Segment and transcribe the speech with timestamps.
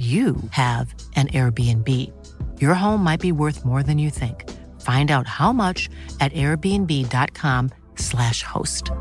[0.00, 1.86] you have an Airbnb.
[2.58, 4.48] Your home might be worth more than you think.
[4.80, 8.92] Find out how much at airbnb.com/slash host.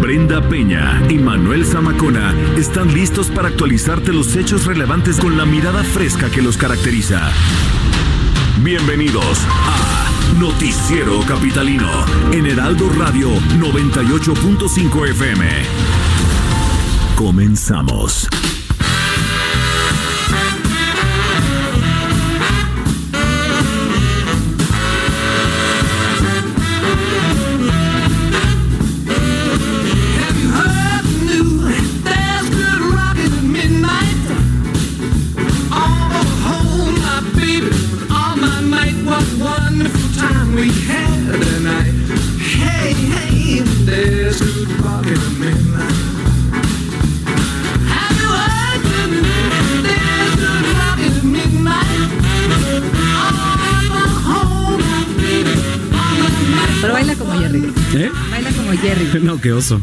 [0.00, 5.84] Brenda Peña y Manuel Zamacona están listos para actualizarte los hechos relevantes con la mirada
[5.84, 7.30] fresca que los caracteriza.
[8.62, 9.93] Bienvenidos a
[10.38, 11.88] Noticiero Capitalino
[12.32, 15.46] en Heraldo Radio 98.5 FM.
[17.14, 18.28] Comenzamos.
[57.94, 58.10] ¿Eh?
[58.30, 59.20] Baila como Jerry.
[59.22, 59.80] No, qué oso.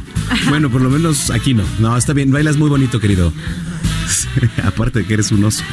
[0.50, 1.64] Bueno, por lo menos aquí no.
[1.80, 2.32] No, está bien.
[2.32, 3.32] Bailas muy bonito, querido.
[4.64, 5.64] Aparte de que eres un oso.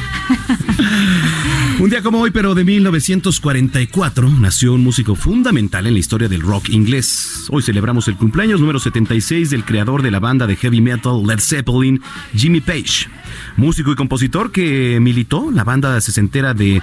[1.79, 6.41] Un día como hoy, pero de 1944, nació un músico fundamental en la historia del
[6.41, 7.45] rock inglés.
[7.49, 11.39] Hoy celebramos el cumpleaños número 76 del creador de la banda de heavy metal Led
[11.39, 12.01] Zeppelin,
[12.35, 13.07] Jimmy Page.
[13.57, 16.81] Músico y compositor que militó la banda sesentera de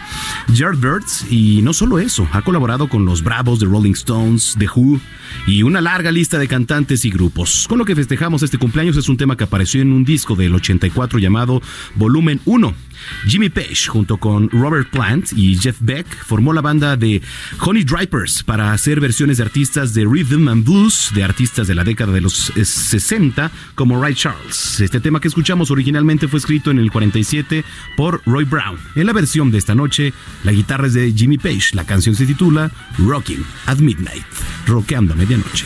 [0.48, 5.00] Yardbirds y no solo eso, ha colaborado con los Bravos de Rolling Stones, The Who
[5.46, 7.66] y una larga lista de cantantes y grupos.
[7.68, 10.54] Con lo que festejamos este cumpleaños es un tema que apareció en un disco del
[10.54, 11.62] 84 llamado
[11.94, 12.74] Volumen 1.
[13.26, 17.22] Jimmy Page, junto con Robert Plant y Jeff Beck, formó la banda de
[17.60, 21.84] Honey Dripers para hacer versiones de artistas de rhythm and blues, de artistas de la
[21.84, 24.80] década de los eh, 60, como Ray Charles.
[24.80, 27.64] Este tema que escuchamos originalmente fue escrito en el 47
[27.96, 28.78] por Roy Brown.
[28.94, 30.12] En la versión de esta noche,
[30.44, 31.74] la guitarra es de Jimmy Page.
[31.74, 34.24] La canción se titula Rocking at Midnight,
[34.66, 35.64] rockeando a medianoche.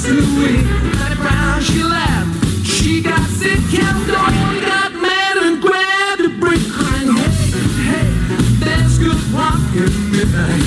[0.00, 0.66] She lost her wig.
[0.94, 2.66] Patty Brown, she laughed.
[2.66, 7.30] She got sick, Caledonia got mad and grabbed a brick, crying, hey,
[7.88, 8.06] hey,
[8.60, 10.62] there's good rockin' at midnight.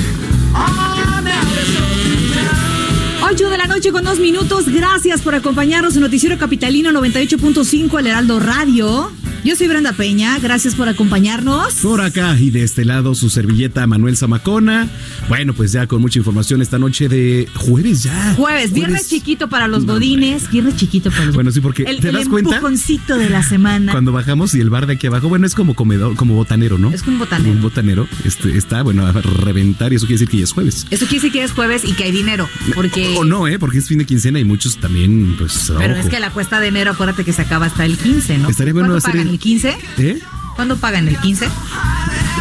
[0.56, 3.30] Oh, now let's go to town.
[3.32, 4.68] 8 de la noche con dos minutos.
[4.68, 9.23] Gracias por acompañarnos en Noticiero Capitalino 98.5 El Heraldo Radio.
[9.44, 10.40] Yo soy Brenda Peña.
[10.40, 11.74] Gracias por acompañarnos.
[11.76, 14.88] Por acá y de este lado su servilleta Manuel Zamacona.
[15.28, 18.36] Bueno, pues ya con mucha información esta noche de jueves ya.
[18.38, 20.50] Jueves, viernes chiquito para los No, godines.
[20.50, 22.56] Viernes chiquito para los Bueno, sí, porque el, ¿te el das cuenta?
[22.56, 23.92] empujoncito de la semana.
[23.92, 26.92] Cuando bajamos y el bar de aquí abajo, bueno, es como comedor, como botanero, ¿no?
[26.92, 27.52] Es como un botanero.
[27.52, 28.08] Un botanero.
[28.24, 30.88] Este, está, bueno, a reventar y eso quiere decir que ya es jueves.
[30.90, 32.48] Eso quiere decir que es jueves y que hay dinero.
[32.74, 33.16] Porque.
[33.18, 33.60] O, o no, ¿eh?
[33.60, 36.02] Porque es fin de quincena y muchos también, pues, Pero ojo.
[36.02, 38.48] es que la cuesta de enero, acuérdate que se acaba hasta el 15, ¿no?
[38.50, 39.33] Estaría bueno ¿Cuándo hacer?
[39.34, 39.78] El- ¿El 15?
[39.98, 40.20] ¿Eh?
[40.56, 41.08] ¿Cuándo pagan?
[41.08, 41.50] ¿El 15?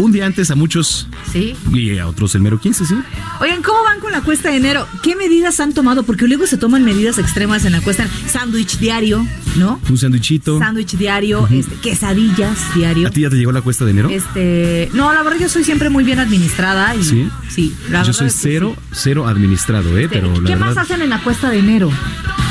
[0.00, 1.54] Un día antes a muchos Sí.
[1.72, 2.94] y a otros el mero 15, ¿sí?
[3.40, 4.86] Oigan, ¿cómo van con la cuesta de enero?
[5.02, 6.02] ¿Qué medidas han tomado?
[6.02, 8.06] Porque luego se toman medidas extremas en la cuesta.
[8.26, 9.26] Sándwich diario,
[9.56, 9.80] ¿no?
[9.88, 10.58] Un sándwichito.
[10.58, 13.08] Sándwich diario, este, quesadillas diario.
[13.08, 14.10] ¿A ti ya te llegó la cuesta de enero?
[14.10, 17.28] Este, no, la verdad yo soy siempre muy bien administrada y ¿Sí?
[17.48, 18.98] sí, la Yo soy cero, sí.
[19.02, 20.08] cero administrado, ¿eh?
[20.10, 21.90] Pero la ¿Qué verdad, más hacen en la cuesta de enero?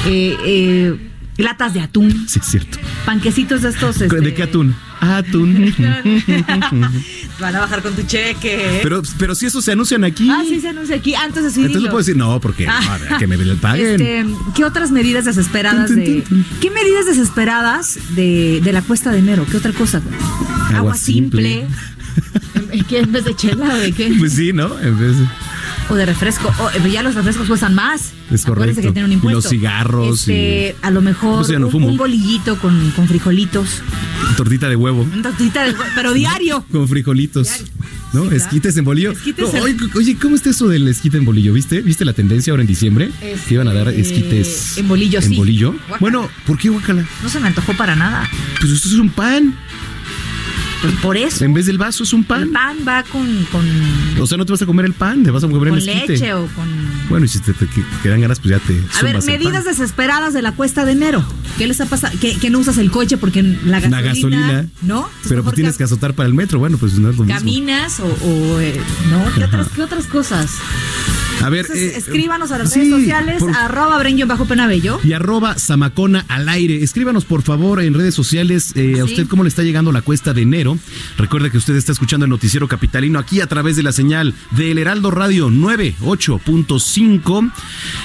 [0.06, 2.78] Eh, eh, latas de atún, Sí, es cierto.
[3.06, 4.00] panquecitos de estos.
[4.00, 4.75] ¿De este, qué atún?
[5.00, 5.74] Atún.
[7.39, 8.80] Van a bajar con tu cheque.
[8.83, 10.30] pero, pero si eso se anuncian aquí.
[10.30, 11.16] ah, sí se anuncia aquí.
[11.16, 11.81] Antes de Entonces decidirlo.
[11.88, 12.80] no puedo decir, no, porque Ah.
[12.83, 14.00] no, a ver, que me paguen.
[14.01, 14.25] Este,
[14.56, 16.22] ¿Qué otras medidas desesperadas Tun, tun, de.
[16.22, 16.60] tun, tun.
[16.60, 19.45] ¿Qué medidas desesperadas de, de la cuesta de enero?
[19.50, 20.01] ¿Qué otra cosa?
[20.75, 21.62] Agua simple.
[22.72, 24.13] ¿En- ¿Qué en vez de chela o de qué?
[24.19, 24.77] Pues sí, ¿no?
[24.80, 25.25] En vez de-
[25.91, 26.51] O de refresco.
[26.59, 28.13] O, eh, ya los refrescos cuestan más.
[28.31, 28.75] Es correcto.
[28.81, 29.38] que tienen un Y impuesto.
[29.41, 33.81] los cigarros Este, y- A lo mejor Pues no un, bolillito con, con frijolitos.
[34.38, 35.05] Tortita de huevo.
[35.21, 36.65] Tortita de hue- pero diario.
[36.71, 37.65] Con frijolitos.
[38.13, 38.29] ¿No?
[38.29, 39.11] Sí, Esquites en bolillo.
[39.11, 41.53] Esquites No, en- oye, oye, ¿cómo está eso del esquite en bolillo?
[41.53, 41.81] ¿Viste?
[41.81, 43.09] ¿Viste la tendencia ahora en diciembre?
[43.21, 45.35] Este, Que iban a dar esquites en bolillo, en sí.
[45.35, 45.75] bolillo.
[45.99, 47.05] Bueno, ¿por qué guacala?
[47.23, 48.29] No se me antojó para nada.
[48.59, 49.55] Pues esto es un pan.
[50.81, 51.45] Pues por eso.
[51.45, 52.51] En vez del vaso es un El pan.
[52.51, 53.63] pan va con, con,
[54.19, 55.88] O sea, no te vas a comer el pan, te vas a comer con el
[55.88, 56.13] esquite.
[56.13, 56.68] leche o con.
[57.10, 59.63] Bueno, y si te, te- que- te dan ganas, pues ya te A ver, medidas
[59.63, 59.74] pan.
[59.74, 61.24] desesperadas de la cuesta de enero.
[61.57, 62.18] ¿Qué les ha pasado?
[62.19, 64.01] ¿Que, que no usas el coche porque la gasolina.
[64.01, 64.66] La gasolina.
[64.81, 65.00] ¿No?
[65.07, 66.57] Entonces, Pero pues tienes que azotar para el metro.
[66.57, 67.38] Bueno, pues no es lo mismo.
[67.38, 68.06] Caminas o.
[68.06, 68.80] o, eh,
[69.12, 69.24] ¿No?
[69.36, 70.51] ¿Qué otras, ¿Qué otras cosas?
[71.43, 74.99] A ver, Entonces, eh, escríbanos a las sí, redes sociales, por- arroba brenguión bajo penabello.
[75.03, 76.83] y arroba Samacona al aire.
[76.83, 80.33] Escríbanos por favor en redes sociales eh, a usted cómo le está llegando la cuesta
[80.33, 80.77] de enero.
[81.17, 84.77] Recuerde que usted está escuchando el noticiero capitalino aquí a través de la señal del
[84.77, 87.51] Heraldo Radio 98.5.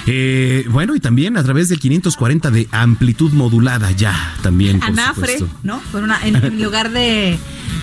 [0.07, 4.79] Eh, bueno, y también a través del 540 de amplitud modulada ya también.
[4.79, 5.49] Por Anafre, supuesto.
[5.63, 5.81] ¿no?
[5.91, 7.37] Con una, en, en lugar de.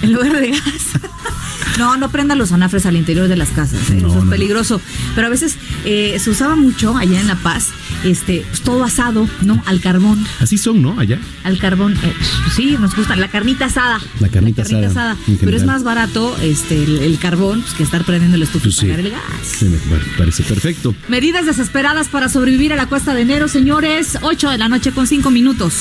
[0.04, 0.62] En lugar de gas.
[1.78, 3.98] No, no prendan los anafres al interior de las casas, ¿eh?
[4.00, 4.80] No, eso es no, peligroso.
[5.16, 7.70] Pero a veces eh, se usaba mucho allá en La Paz,
[8.04, 9.60] este, pues, todo asado, ¿no?
[9.66, 10.24] Al carbón.
[10.40, 10.98] Así son, ¿no?
[11.00, 11.18] Allá.
[11.42, 12.12] Al carbón, eh,
[12.54, 14.00] sí, nos gusta la carnita asada.
[14.20, 18.04] La carnita asada, en Pero es más barato este, el, el carbón pues, que estar
[18.04, 18.86] prendiendo el estufa Pues y sí.
[18.86, 19.22] pagar el gas.
[19.42, 20.94] Sí, me bueno, parece perfecto.
[21.08, 24.18] Medidas desesperadas para sobrevivir a la cuesta de enero, señores.
[24.22, 25.74] 8 de la noche con 5 minutos.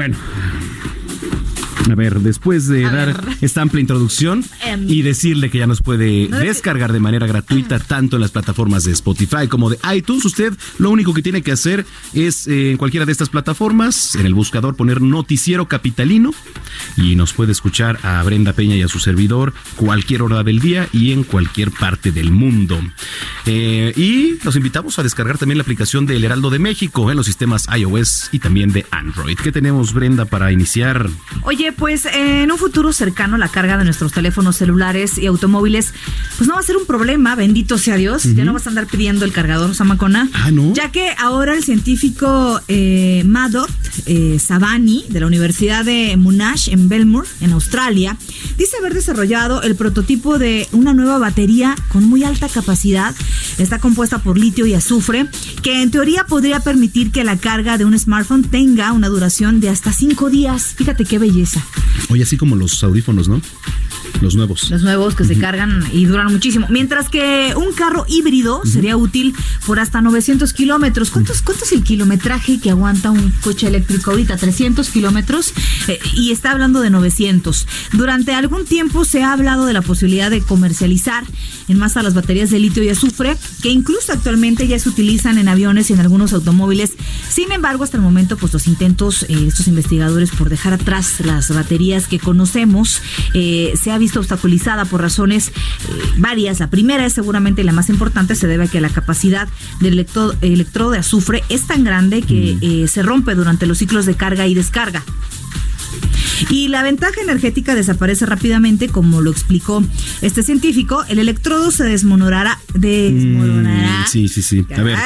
[0.00, 0.29] Bueno.
[1.90, 3.36] A ver, después de A dar ver.
[3.40, 4.88] esta amplia introducción Em.
[4.88, 8.84] y decirle que ya nos puede No, descargar de manera gratuita tanto en las plataformas
[8.84, 11.84] de Spotify como de iTunes, usted lo único que tiene que hacer
[12.14, 16.32] es eh, en cualquiera de estas plataformas, en el buscador poner Noticiero Capitalino
[16.96, 20.88] y nos puede escuchar a Brenda Peña y a su servidor cualquier hora del día
[20.92, 22.80] y en cualquier parte del mundo.
[23.46, 27.26] Eh, y los invitamos a descargar también la aplicación del Heraldo de México en los
[27.26, 29.36] sistemas iOS y también de Android.
[29.38, 31.08] ¿Qué tenemos, Brenda, para iniciar?
[31.42, 35.94] Oye, pues en un futuro cercano la carga de nuestros teléfonos celulares y automóviles,
[36.36, 38.24] pues no va a ser un problema, bendito sea Dios.
[38.34, 40.28] Ya no vas a andar pidiendo el cargador Samacona.
[40.34, 40.74] Ah, ¿no?
[40.74, 43.70] Ya que ahora el científico eh, Madot
[44.04, 48.14] eh, Savani de la Universidad de Monash en Belmore, en Australia,
[48.58, 53.14] dice haber desarrollado el prototipo de una nueva batería con muy alta capacidad.
[53.56, 55.26] Está compuesta por litio y azufre,
[55.62, 59.70] que en teoría podría permitir que la carga de un smartphone tenga una duración de
[59.70, 60.74] hasta cinco días.
[60.76, 61.59] Fíjate qué belleza.
[62.08, 63.40] Oye, así como los audífonos, ¿no?
[64.20, 64.70] Los nuevos.
[64.70, 66.66] Los nuevos que se cargan y duran muchísimo.
[66.68, 69.34] Mientras que un carro híbrido sería útil
[69.66, 71.10] por hasta 900 kilómetros.
[71.10, 74.36] ¿Cuántos, ¿Cuánto es el kilometraje que aguanta un coche eléctrico ahorita?
[74.36, 75.54] ¿300 kilómetros?
[75.88, 77.66] Eh, y está hablando de 900.
[77.92, 81.24] Durante algún tiempo se ha hablado de la posibilidad de comercializar
[81.68, 85.48] en masa las baterías de litio y azufre, que incluso actualmente ya se utilizan en
[85.48, 86.92] aviones y en algunos automóviles.
[87.28, 91.49] Sin embargo, hasta el momento, pues los intentos, eh, estos investigadores, por dejar atrás las
[91.54, 93.00] baterías que conocemos,
[93.34, 95.52] eh, se ha visto obstaculizada por razones eh,
[96.18, 96.60] varias.
[96.60, 99.48] La primera es seguramente la más importante, se debe a que la capacidad
[99.80, 104.06] del electro- electrodo de azufre es tan grande que eh, se rompe durante los ciclos
[104.06, 105.02] de carga y descarga.
[106.48, 109.84] Y la ventaja energética desaparece rápidamente, como lo explicó
[110.22, 111.04] este científico.
[111.08, 112.58] El electrodo se desmonorará.
[112.74, 114.00] Desmoronará.
[114.00, 114.64] Mm, sí, sí, sí.
[114.76, 114.98] A ver.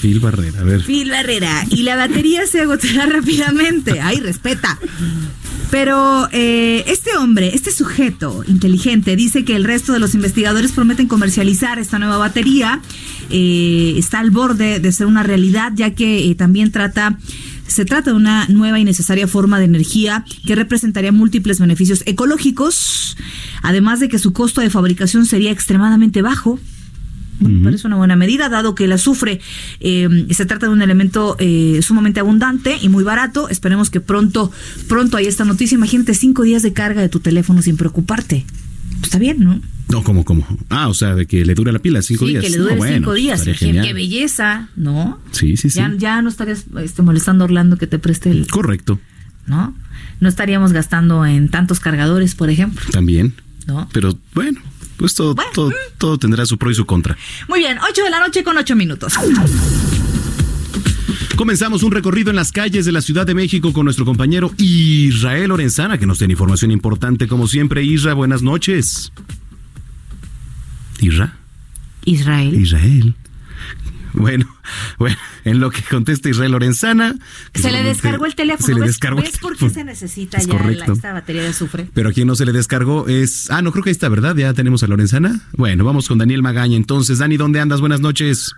[0.00, 0.82] Phil Barrera, a ver.
[0.82, 1.64] Phil Barrera.
[1.70, 4.00] Y la batería se agotará rápidamente.
[4.00, 4.78] Ay, respeta.
[5.70, 11.08] Pero eh, este hombre, este sujeto inteligente, dice que el resto de los investigadores prometen
[11.08, 12.80] comercializar esta nueva batería.
[13.30, 17.18] Eh, está al borde de ser una realidad, ya que eh, también trata.
[17.66, 23.16] Se trata de una nueva y necesaria forma de energía que representaría múltiples beneficios ecológicos,
[23.62, 26.58] además de que su costo de fabricación sería extremadamente bajo.
[27.40, 29.40] Me parece una buena medida, dado que el azufre
[29.80, 33.48] eh, se trata de un elemento eh, sumamente abundante y muy barato.
[33.48, 34.52] Esperemos que pronto,
[34.88, 35.74] pronto haya esta noticia.
[35.74, 38.46] Imagínate cinco días de carga de tu teléfono sin preocuparte.
[39.04, 39.60] Está bien, ¿no?
[39.88, 40.46] No, ¿cómo, cómo?
[40.70, 42.44] Ah, o sea, de que le dura la pila cinco sí, días.
[42.44, 43.40] que le No, dure bueno, cinco días.
[43.40, 43.86] estaría Qué, genial.
[43.86, 45.20] qué belleza, ¿no?
[45.30, 45.78] Sí, sí, sí.
[45.78, 48.98] Ya, ya no estarías este, molestando a Orlando que te preste el, Correcto,
[49.46, 49.74] ¿no?
[50.20, 53.34] No estaríamos gastando en tantos cargadores, por ejemplo, también.
[53.66, 53.88] ¿no?
[53.92, 54.60] Pero bueno,
[54.96, 55.50] pues todo, Bueno.
[55.54, 57.16] todo, todo tendrá su pro y su contra.
[57.48, 59.14] Muy bien, 8 de la noche con 8 minutos.
[61.36, 65.48] Comenzamos un recorrido en las calles de la Ciudad de México con nuestro compañero Israel
[65.48, 67.82] Lorenzana, que nos tiene información importante como siempre.
[67.82, 69.12] Isra, buenas noches.
[71.00, 71.36] Isra,
[72.04, 72.54] Israel.
[72.54, 73.14] Israel.
[74.24, 74.46] Bueno,
[74.98, 77.14] bueno, en lo que contesta Israel Lorenzana.
[77.54, 78.64] Se le descargó el teléfono.
[78.66, 81.42] Se le ¿Ves- descargó el ¿Ves por qué se necesita Es ya la- esta batería
[81.42, 81.88] de azufre?
[81.92, 83.50] Pero a quien no se le descargó es.
[83.50, 84.36] Ah, no, creo que ahí está, ¿verdad?
[84.36, 85.40] Ya tenemos a Lorenzana.
[85.56, 86.76] Bueno, vamos con Daniel Magaña.
[86.76, 87.80] Entonces, Dani, ¿dónde andas?
[87.80, 88.54] Buenas noches.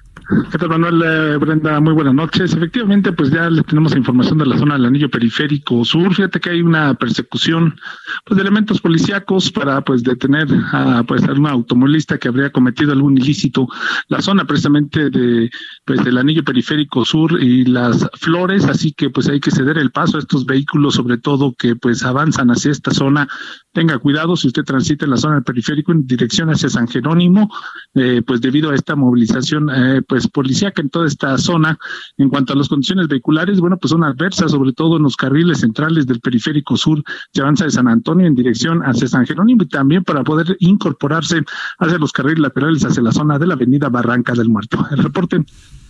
[0.51, 1.03] ¿Qué tal, Manuel?
[1.05, 2.53] Eh, Brenda, muy buenas noches.
[2.53, 6.13] Efectivamente, pues ya les tenemos información de la zona del anillo periférico sur.
[6.15, 7.79] Fíjate que hay una persecución
[8.25, 12.93] pues, de elementos policíacos para pues detener a pues a un automovilista que habría cometido
[12.93, 13.69] algún ilícito.
[14.09, 15.46] La zona precisamente de
[15.85, 19.91] pues del anillo periférico sur y las flores, así que pues hay que ceder el
[19.91, 23.29] paso a estos vehículos, sobre todo que pues avanzan hacia esta zona.
[23.73, 27.51] Tenga cuidado si usted transita en la zona del periférico en dirección hacia San Jerónimo,
[27.95, 31.79] eh, pues debido a esta movilización eh, pues policíaca en toda esta zona.
[32.17, 35.61] En cuanto a las condiciones vehiculares, bueno, pues son adversas, sobre todo en los carriles
[35.61, 39.69] centrales del periférico sur, que avanza de San Antonio en dirección hacia San Jerónimo y
[39.69, 41.43] también para poder incorporarse
[41.79, 44.87] hacia los carriles laterales hacia la zona de la avenida Barranca del Muerto.
[44.91, 45.36] El reporte,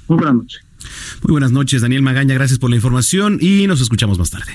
[0.09, 0.61] muy buenas noches.
[1.23, 2.35] Muy buenas noches, Daniel Magaña.
[2.35, 4.53] Gracias por la información y nos escuchamos más tarde.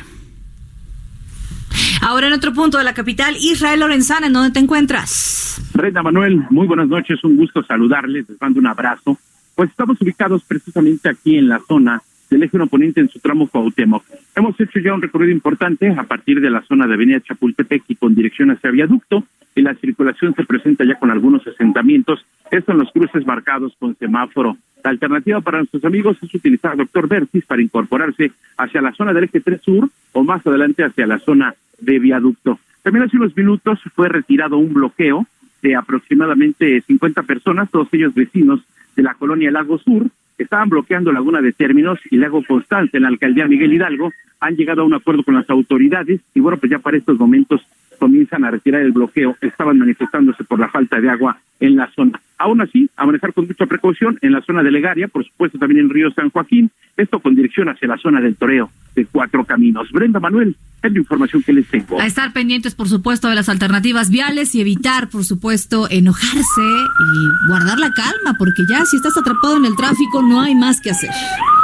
[2.01, 5.61] Ahora en otro punto de la capital, Israel Lorenzana, ¿en dónde te encuentras?
[5.73, 9.17] Brenda Manuel, muy buenas noches, un gusto saludarles, les mando un abrazo.
[9.55, 14.03] Pues estamos ubicados precisamente aquí en la zona del eje oponente en su tramo Cuauhtémoc.
[14.35, 17.95] Hemos hecho ya un recorrido importante a partir de la zona de Avenida Chapultepec y
[17.95, 22.25] con dirección hacia Viaducto y la circulación se presenta ya con algunos asentamientos.
[22.51, 24.57] Esto en los cruces marcados con semáforo.
[24.83, 29.23] La alternativa para nuestros amigos es utilizar Doctor Vertis para incorporarse hacia la zona del
[29.23, 32.59] eje 3 sur o más adelante hacia la zona de Viaducto.
[32.83, 35.25] También hace unos minutos fue retirado un bloqueo
[35.61, 38.59] de aproximadamente 50 personas, todos ellos vecinos
[38.97, 43.03] de la colonia Lago Sur, que estaban bloqueando Laguna de Términos y Lago Constante en
[43.03, 46.71] la alcaldía Miguel Hidalgo, han llegado a un acuerdo con las autoridades y bueno, pues
[46.71, 47.61] ya para estos momentos
[47.97, 52.19] comienzan a retirar el bloqueo, estaban manifestándose por la falta de agua en la zona.
[52.37, 55.81] Aún así, a manejar con mucha precaución en la zona de Legaria, por supuesto también
[55.81, 59.91] en Río San Joaquín, esto con dirección hacia la zona del Toreo de Cuatro Caminos.
[59.91, 62.01] Brenda Manuel, es la información que les tengo.
[62.01, 67.47] A estar pendientes, por supuesto, de las alternativas viales y evitar, por supuesto, enojarse y
[67.47, 70.89] guardar la calma, porque ya si estás atrapado en el tráfico no hay más que
[70.89, 71.11] hacer.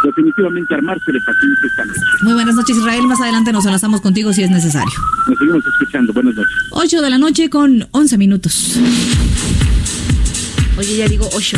[0.04, 2.00] Definitivamente armarse de paciencia esta noche.
[2.22, 3.08] Muy buenas noches, Israel.
[3.08, 4.94] Más adelante nos enlazamos contigo si es necesario.
[5.28, 6.14] Nos seguimos escuchando.
[6.14, 6.54] Buenas noches.
[6.70, 8.80] 8 de la noche con 11 minutos.
[10.78, 11.58] Oye, ya digo 8.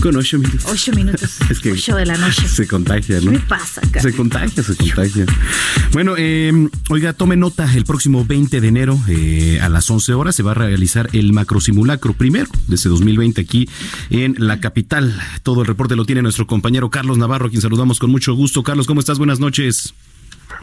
[0.00, 0.64] Con ocho minutos.
[0.66, 1.30] 8 minutos.
[1.50, 2.48] Es que 8 de la noche.
[2.48, 3.32] Se contagia, ¿Qué ¿no?
[3.32, 4.00] me pasa, cara?
[4.00, 5.26] Se contagia, se contagia.
[5.92, 6.52] Bueno, eh,
[6.88, 10.52] oiga, tome nota, el próximo 20 de enero eh, a las 11 horas se va
[10.52, 13.68] a realizar el macrosimulacro primero de este 2020 aquí
[14.10, 15.20] en la capital.
[15.42, 18.62] Todo el reporte lo tiene nuestro compañero Carlos Navarro, a quien saludamos con mucho gusto.
[18.62, 19.18] Carlos, ¿cómo estás?
[19.18, 19.92] Buenas noches.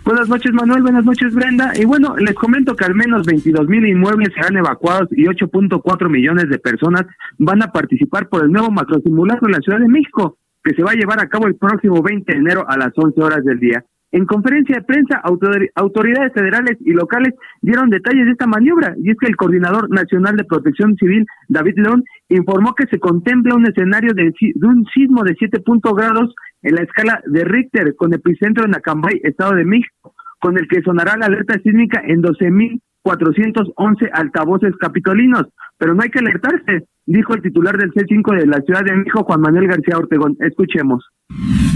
[0.07, 0.83] Buenas noches, Manuel.
[0.83, 1.73] Buenas noches, Brenda.
[1.75, 6.49] Y bueno, les comento que al menos 22 mil inmuebles serán evacuados y 8.4 millones
[6.49, 7.05] de personas
[7.37, 10.91] van a participar por el nuevo macrosimulacro en la Ciudad de México, que se va
[10.91, 13.83] a llevar a cabo el próximo 20 de enero a las 11 horas del día.
[14.11, 19.11] En conferencia de prensa, autor- autoridades federales y locales dieron detalles de esta maniobra, y
[19.11, 23.67] es que el Coordinador Nacional de Protección Civil, David León, informó que se contempla un
[23.67, 28.63] escenario de, un sismo de 7 punto grados en la escala de Richter, con epicentro
[28.65, 34.75] en Acambay, Estado de México, con el que sonará la alerta sísmica en 12.411 altavoces
[34.77, 35.47] capitolinos.
[35.77, 39.23] Pero no hay que alertarse, dijo el titular del C5 de la Ciudad de México,
[39.23, 40.35] Juan Manuel García Ortegón.
[40.39, 41.05] Escuchemos.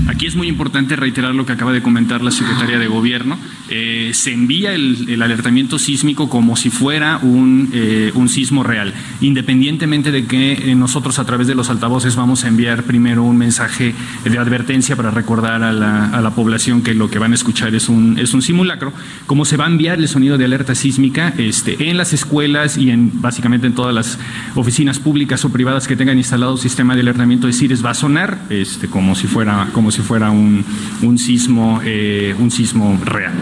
[0.08, 3.40] Aquí es muy importante reiterar lo que acaba de comentar la Secretaría de Gobierno.
[3.70, 8.94] Eh, se envía el, el alertamiento sísmico como si fuera un, eh, un sismo real,
[9.22, 13.38] independientemente de que eh, nosotros a través de los altavoces vamos a enviar primero un
[13.38, 17.36] mensaje de advertencia para recordar a la, a la población que lo que van a
[17.36, 18.94] escuchar es un, es un simulacro.
[19.26, 22.92] Como se va a enviar el sonido de alerta sísmica este, en las escuelas y
[22.92, 24.20] en básicamente en todas las
[24.56, 28.46] oficinas públicas o privadas que tengan instalado sistema de alertamiento de CIRES va a sonar
[28.50, 29.41] este, como si fuera,
[29.74, 30.64] como si fuera un,
[31.04, 33.34] un sismo, eh, un sismo real.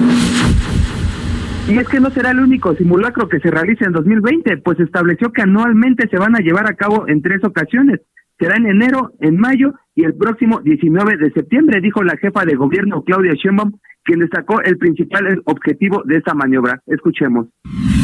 [1.69, 5.31] Y es que no será el único simulacro que se realice en 2020, pues estableció
[5.31, 7.99] que anualmente se van a llevar a cabo en tres ocasiones.
[8.39, 12.55] Será en enero, en mayo y el próximo 19 de septiembre, dijo la jefa de
[12.55, 16.81] gobierno Claudia Sheinbaum, quien destacó el principal objetivo de esta maniobra.
[16.87, 17.47] Escuchemos.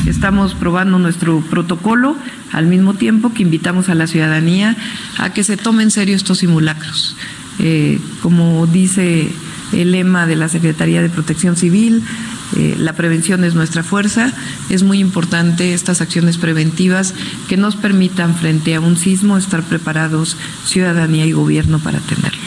[0.08, 2.16] Estamos probando nuestro protocolo
[2.54, 4.76] al mismo tiempo que invitamos a la ciudadanía
[5.18, 7.18] a que se tomen en serio estos simulacros.
[7.60, 9.30] Eh, como dice
[9.74, 12.04] el lema de la Secretaría de Protección Civil,
[12.56, 14.32] eh, la prevención es nuestra fuerza.
[14.70, 17.14] Es muy importante estas acciones preventivas
[17.50, 22.42] que nos permitan frente a un sismo estar preparados ciudadanía y gobierno para atenderlo.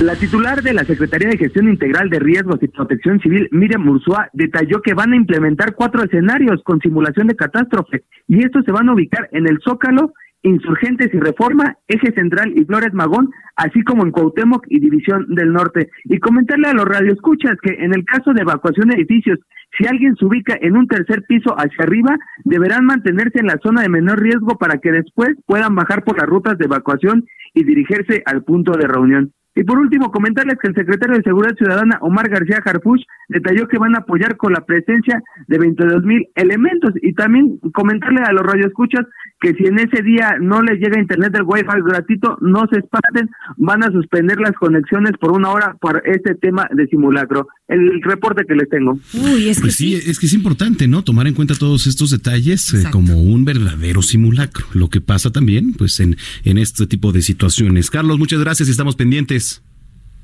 [0.00, 4.30] La titular de la Secretaría de Gestión Integral de Riesgos y Protección Civil, Miriam Ursúa,
[4.32, 8.88] detalló que van a implementar cuatro escenarios con simulación de catástrofe y estos se van
[8.88, 14.04] a ubicar en el Zócalo, Insurgentes y Reforma, Eje Central y Flores Magón, así como
[14.04, 15.90] en Cuauhtémoc y División del Norte.
[16.04, 19.38] Y comentarle a los radioescuchas que en el caso de evacuación de edificios,
[19.78, 23.82] si alguien se ubica en un tercer piso hacia arriba, deberán mantenerse en la zona
[23.82, 28.22] de menor riesgo para que después puedan bajar por las rutas de evacuación y dirigirse
[28.26, 29.32] al punto de reunión.
[29.54, 33.78] Y por último, comentarles que el secretario de Seguridad Ciudadana, Omar García Harfuch, detalló que
[33.78, 36.92] van a apoyar con la presencia de 22 mil elementos.
[37.02, 39.06] Y también comentarle a los radioescuchas
[39.40, 43.28] que si en ese día no les llega internet del Wi-Fi gratuito, no se espanten,
[43.56, 47.48] van a suspender las conexiones por una hora por este tema de simulacro.
[47.72, 48.98] El reporte que les tengo.
[49.14, 50.10] Uy, es que Pues sí, sí.
[50.10, 51.02] es que es importante, ¿no?
[51.02, 54.66] Tomar en cuenta todos estos detalles eh, como un verdadero simulacro.
[54.74, 57.90] Lo que pasa también, pues, en, en este tipo de situaciones.
[57.90, 59.62] Carlos, muchas gracias y estamos pendientes.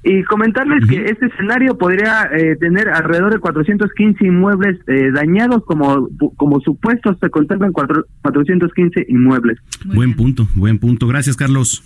[0.05, 6.09] Y comentarles que este escenario podría eh, tener alrededor de 415 inmuebles eh, dañados, como,
[6.37, 9.59] como supuestos se contemplan cuatro- 415 inmuebles.
[9.85, 10.17] Muy buen bien.
[10.17, 11.09] punto, buen punto.
[11.09, 11.83] Gracias, Carlos.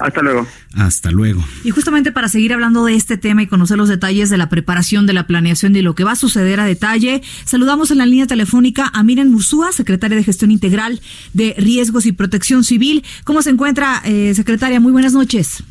[0.00, 0.46] Hasta luego.
[0.74, 1.44] Hasta luego.
[1.62, 5.06] Y justamente para seguir hablando de este tema y conocer los detalles de la preparación,
[5.06, 8.26] de la planeación de lo que va a suceder a detalle, saludamos en la línea
[8.26, 11.00] telefónica a Miren Mursúa, secretaria de Gestión Integral
[11.34, 13.04] de Riesgos y Protección Civil.
[13.24, 14.80] ¿Cómo se encuentra, eh, secretaria?
[14.80, 15.62] Muy buenas noches.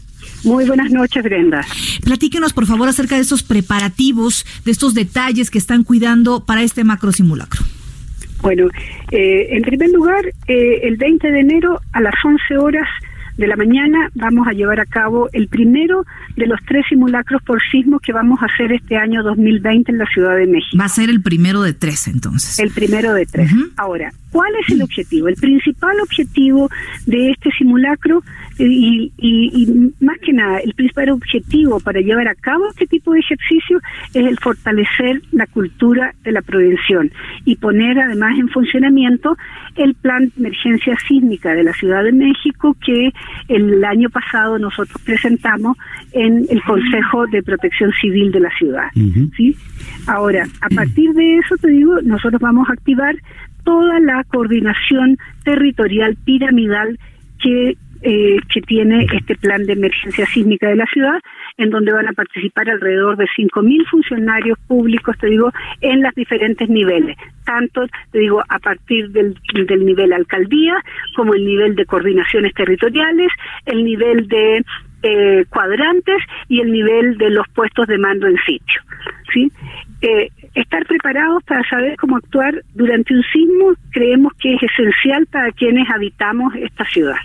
[0.43, 1.65] Muy buenas noches, Brenda.
[2.03, 6.83] Platíquenos, por favor, acerca de estos preparativos, de estos detalles que están cuidando para este
[6.83, 7.61] macro simulacro.
[8.41, 8.67] Bueno,
[9.11, 12.87] eh, en primer lugar, eh, el 20 de enero a las 11 horas
[13.39, 16.03] de la mañana vamos a llevar a cabo el primero
[16.35, 20.05] de los tres simulacros por sismo que vamos a hacer este año 2020 en la
[20.07, 20.77] Ciudad de México.
[20.77, 22.59] Va a ser el primero de tres, entonces.
[22.59, 23.49] El primero de tres.
[23.77, 25.29] Ahora, ¿cuál es el objetivo?
[25.29, 26.69] El principal objetivo
[27.05, 28.21] de este simulacro
[28.59, 32.87] eh, y, y- y más que nada, el principal objetivo para llevar a cabo este
[32.87, 33.79] tipo de ejercicio
[34.13, 37.09] es el fortalecer la cultura de la prevención
[37.45, 39.37] y poner además en funcionamiento
[39.77, 43.11] el plan de emergencia sísmica de la Ciudad de México que
[43.47, 45.77] el año pasado nosotros presentamos
[46.11, 48.87] en el Consejo de Protección Civil de la ciudad.
[49.35, 49.55] ¿sí?
[50.07, 53.15] Ahora, a partir de eso, te digo, nosotros vamos a activar
[53.63, 56.99] toda la coordinación territorial piramidal
[57.41, 61.19] que, eh, que tiene este plan de emergencia sísmica de la ciudad,
[61.57, 65.51] en donde van a participar alrededor de 5.000 funcionarios públicos, te digo,
[65.81, 70.75] en los diferentes niveles, tanto, te digo, a partir del, del nivel alcaldía,
[71.15, 73.31] como el nivel de coordinaciones territoriales,
[73.65, 74.63] el nivel de
[75.01, 78.81] eh, cuadrantes y el nivel de los puestos de mando en sitio.
[79.33, 79.51] ¿sí?
[80.01, 80.29] Eh,
[80.61, 85.89] estar preparados para saber cómo actuar durante un sismo creemos que es esencial para quienes
[85.89, 87.17] habitamos esta ciudad.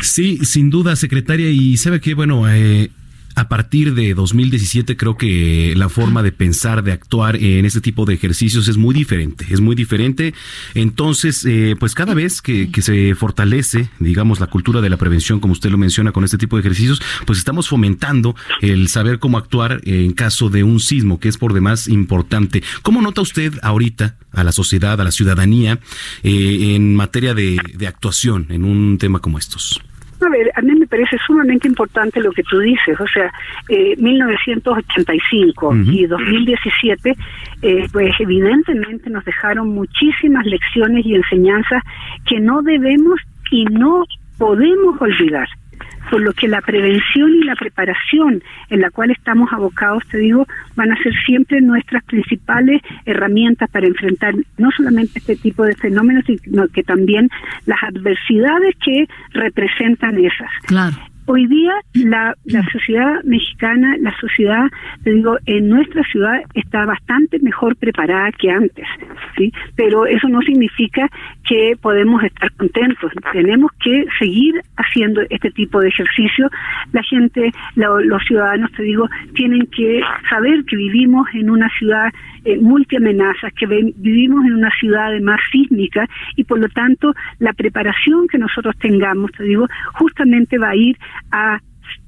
[0.00, 0.38] ¿sí?
[0.44, 1.50] Sin duda, secretaria.
[1.50, 2.90] Y sabe que, bueno, eh,
[3.34, 8.04] a partir de 2017 creo que la forma de pensar, de actuar en este tipo
[8.04, 10.34] de ejercicios es muy diferente, es muy diferente.
[10.74, 15.40] Entonces, eh, pues cada vez que, que se fortalece, digamos, la cultura de la prevención,
[15.40, 19.38] como usted lo menciona con este tipo de ejercicios, pues estamos fomentando el saber cómo
[19.38, 22.62] actuar en caso de un sismo, que es por demás importante.
[22.82, 25.80] ¿Cómo nota usted ahorita a la sociedad, a la ciudadanía,
[26.22, 29.80] eh, en materia de, de actuación en un tema como estos?
[30.20, 33.32] A ver, a mí me parece sumamente importante lo que tú dices, o sea,
[33.68, 35.76] eh, 1985 Ujú.
[35.90, 37.14] y 2017,
[37.62, 41.82] eh, pues evidentemente nos dejaron muchísimas lecciones y enseñanzas
[42.26, 44.04] que no debemos y no
[44.38, 45.48] podemos olvidar.
[46.10, 50.46] Por lo que la prevención y la preparación en la cual estamos abocados, te digo,
[50.76, 56.24] van a ser siempre nuestras principales herramientas para enfrentar no solamente este tipo de fenómenos,
[56.26, 57.28] sino que también
[57.66, 60.50] las adversidades que representan esas.
[60.66, 60.96] Claro.
[61.26, 64.66] Hoy día la, la sociedad mexicana, la sociedad,
[65.04, 68.86] te digo, en nuestra ciudad está bastante mejor preparada que antes,
[69.36, 69.50] ¿sí?
[69.74, 71.08] Pero eso no significa
[71.48, 73.10] que podemos estar contentos.
[73.32, 76.50] Tenemos que seguir haciendo este tipo de ejercicio.
[76.92, 82.12] La gente, lo- los ciudadanos, te digo, tienen que saber que vivimos en una ciudad
[82.44, 86.06] eh, multiamenazas, que vivimos en una ciudad además sísmica
[86.36, 90.98] y por lo tanto la preparación que nosotros tengamos, te digo, justamente va a ir
[91.30, 91.60] a,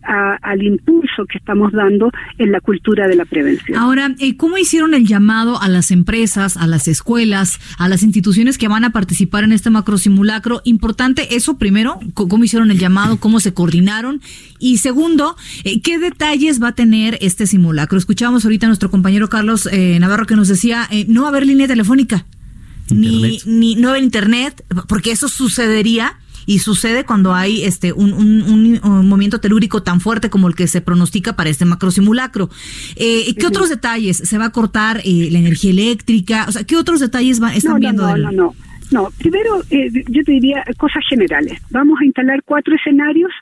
[0.08, 3.76] a- al impulso que estamos dando en la cultura de la prevención.
[3.78, 8.56] Ahora, eh, ¿cómo hicieron el llamado a las empresas, a las escuelas, a las instituciones
[8.56, 10.62] que van a participar en este macro simulacro?
[10.64, 13.18] Importante eso primero, ¿cómo hicieron el llamado?
[13.18, 14.20] ¿Cómo se coordinaron?
[14.58, 17.98] Y segundo, eh, ¿qué detalles va a tener este simulacro?
[17.98, 21.30] Escuchábamos ahorita a nuestro compañero Carlos eh, Navarro que nos decía, eh, no va a
[21.30, 22.24] haber línea telefónica,
[22.90, 23.42] ni, Internet.
[23.46, 28.12] ni no va a haber internet, porque eso sucedería y sucede cuando hay este un,
[28.12, 31.90] un, un- un movimiento telúrico tan fuerte como el que se pronostica para este macro
[31.90, 32.48] simulacro.
[32.94, 34.16] Eh, ¿Qué otros detalles?
[34.16, 36.46] ¿Se va a cortar eh, la energía eléctrica?
[36.48, 38.02] O sea, ¿qué otros detalles va- están no, no, viendo?
[38.06, 38.54] no, del- no, no.
[38.92, 41.60] No, primero eh, yo te diría cosas generales.
[41.70, 43.32] Vamos a instalar cuatro escenarios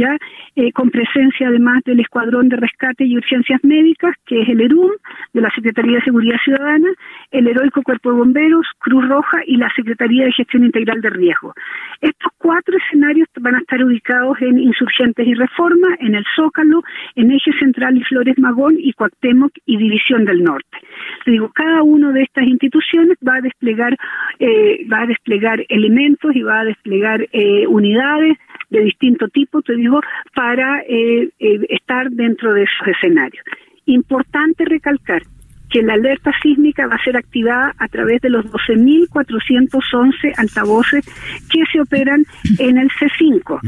[0.00, 0.16] ya
[0.56, 4.92] eh, con presencia además del Escuadrón de Rescate y Urgencias Médicas, que es el ERUM,
[5.32, 6.88] de la Secretaría de Seguridad Ciudadana,
[7.30, 11.54] el Heroico Cuerpo de Bomberos, Cruz Roja y la Secretaría de Gestión Integral de Riesgo.
[12.00, 16.82] Estos cuatro escenarios van a estar ubicados en Insurgentes y Reforma, en el Zócalo,
[17.14, 20.78] en Eje Central y Flores Magón y Cuauhtémoc y División del Norte.
[21.24, 23.96] Te digo, cada una de estas instituciones va a desplegar,
[24.38, 28.38] eh, va a desplegar elementos y va a desplegar eh, unidades
[28.70, 30.00] de distinto tipo, te digo,
[30.34, 33.44] para eh, eh, estar dentro de esos escenarios.
[33.86, 35.22] Importante recalcar
[35.70, 41.04] que la alerta sísmica va a ser activada a través de los 12.411 altavoces
[41.48, 42.24] que se operan
[42.58, 43.60] en el C5,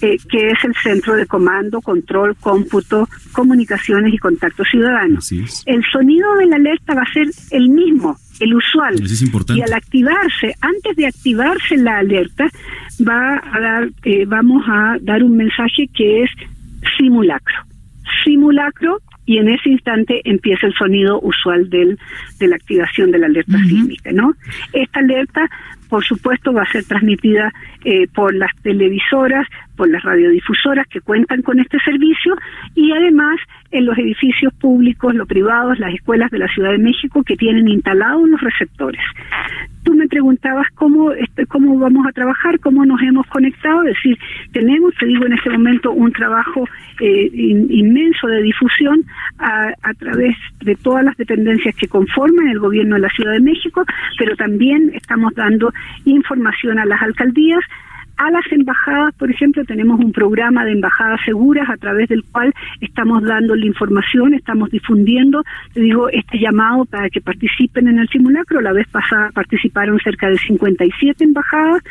[0.00, 5.20] eh, que es el Centro de Comando, Control, Cómputo, Comunicaciones y Contacto Ciudadano.
[5.66, 8.96] El sonido de la alerta va a ser el mismo, el usual.
[9.54, 12.48] Y al activarse, antes de activarse la alerta,
[13.06, 16.30] va a dar, eh, vamos a dar un mensaje que es
[16.98, 17.56] simulacro.
[18.24, 18.98] Simulacro
[19.32, 21.98] y en ese instante empieza el sonido usual del,
[22.38, 24.34] de la activación de la alerta sísmica, ¿no?
[24.74, 25.48] Esta alerta,
[25.88, 27.50] por supuesto, va a ser transmitida
[27.82, 32.36] eh, por las televisoras, por las radiodifusoras que cuentan con este servicio
[32.74, 33.38] y además
[33.70, 37.68] en los edificios públicos, los privados, las escuelas de la Ciudad de México que tienen
[37.68, 39.00] instalados los receptores.
[39.82, 44.16] Tú me preguntabas cómo, este, cómo vamos a trabajar, cómo nos hemos conectado, es decir,
[44.52, 46.68] tenemos, te digo en este momento, un trabajo
[47.00, 49.02] eh, inmenso de difusión
[49.38, 53.40] a, a través de todas las dependencias que conforman el gobierno de la Ciudad de
[53.40, 53.84] México,
[54.18, 55.72] pero también estamos dando
[56.04, 57.60] información a las alcaldías,
[58.16, 62.52] a las embajadas, por ejemplo, tenemos un programa de embajadas seguras a través del cual
[62.80, 68.08] estamos dando la información, estamos difundiendo, te digo, este llamado para que participen en el
[68.08, 68.60] simulacro.
[68.60, 71.82] La vez pasada participaron cerca de 57 embajadas,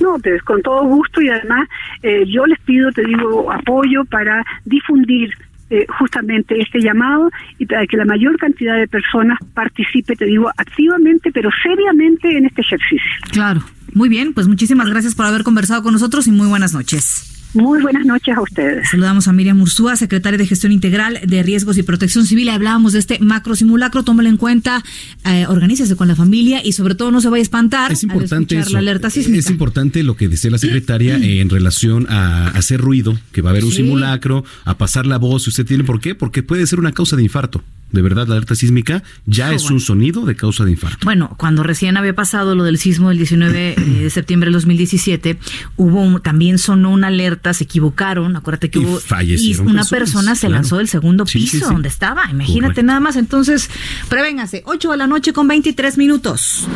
[0.00, 1.68] No, pues con todo gusto y además
[2.02, 5.30] eh, yo les pido, te digo, apoyo para difundir
[5.70, 10.50] eh, justamente este llamado y para que la mayor cantidad de personas participe, te digo,
[10.56, 13.10] activamente, pero seriamente en este ejercicio.
[13.30, 17.33] Claro, muy bien, pues muchísimas gracias por haber conversado con nosotros y muy buenas noches.
[17.54, 18.88] Muy buenas noches a ustedes.
[18.90, 22.48] Saludamos a Miriam Ursúa, secretaria de Gestión Integral de Riesgos y Protección Civil.
[22.48, 24.82] Hablábamos de este macro simulacro, tómalo en cuenta,
[25.24, 28.60] eh, organícese con la familia y sobre todo no se vaya a espantar es importante
[28.70, 29.38] la alerta sísmica.
[29.38, 33.52] Es importante lo que decía la secretaria en relación a hacer ruido, que va a
[33.52, 36.80] haber un simulacro, a pasar la voz, si usted tiene por qué, porque puede ser
[36.80, 37.62] una causa de infarto
[37.94, 40.98] de verdad la alerta sísmica ya es un sonido de causa de infarto.
[41.04, 45.38] Bueno, cuando recién había pasado lo del sismo del 19 de septiembre del 2017,
[45.76, 50.78] hubo también sonó una alerta, se equivocaron, acuérdate que hubo y una persona se lanzó
[50.78, 53.70] del segundo piso donde estaba, imagínate nada más, entonces
[54.08, 56.66] prevéngase, 8 de la noche con 23 minutos.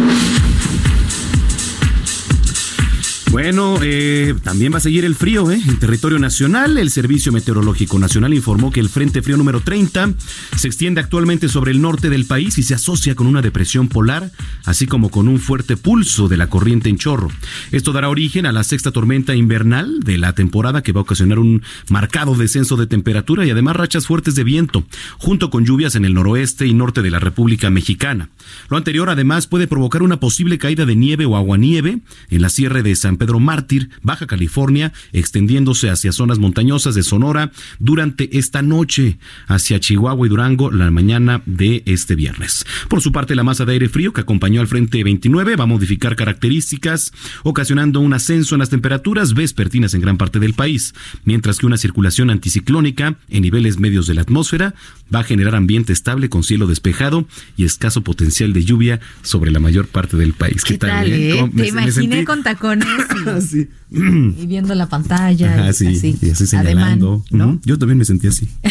[3.30, 5.60] Bueno, eh, también va a seguir el frío ¿eh?
[5.68, 6.78] en territorio nacional.
[6.78, 10.14] El Servicio Meteorológico Nacional informó que el Frente Frío número 30
[10.56, 14.30] se extiende actualmente sobre el norte del país y se asocia con una depresión polar,
[14.64, 17.28] así como con un fuerte pulso de la corriente en chorro.
[17.70, 21.38] Esto dará origen a la sexta tormenta invernal de la temporada que va a ocasionar
[21.38, 24.84] un marcado descenso de temperatura y además rachas fuertes de viento,
[25.18, 28.30] junto con lluvias en el noroeste y norte de la República Mexicana.
[28.70, 31.98] Lo anterior además puede provocar una posible caída de nieve o aguanieve
[32.30, 37.50] en la sierra de San Pedro Mártir, Baja California, extendiéndose hacia zonas montañosas de Sonora
[37.78, 42.64] durante esta noche, hacia Chihuahua y Durango la mañana de este viernes.
[42.88, 45.66] Por su parte, la masa de aire frío que acompañó al frente 29 va a
[45.66, 51.58] modificar características, ocasionando un ascenso en las temperaturas vespertinas en gran parte del país, mientras
[51.58, 54.74] que una circulación anticiclónica en niveles medios de la atmósfera
[55.14, 57.26] va a generar ambiente estable con cielo despejado
[57.56, 60.62] y escaso potencial de lluvia sobre la mayor parte del país.
[60.64, 61.10] ¿Qué, tal?
[61.10, 61.36] eh?
[61.38, 62.86] ¿Cómo- Te me- me imaginé sentí- con tacones
[63.90, 65.54] y, viendo la pantalla.
[65.54, 67.24] Ajá, y sí, así, y así ademán, señalando.
[67.30, 67.60] ¿no?
[67.64, 68.48] Yo también me sentí así.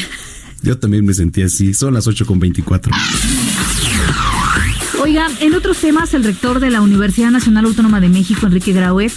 [0.63, 1.73] Yo también me sentí así.
[1.73, 2.91] Son las 8 con 24.
[5.01, 9.11] Oigan, en otros temas, el rector de la Universidad Nacional Autónoma de México, Enrique Graue,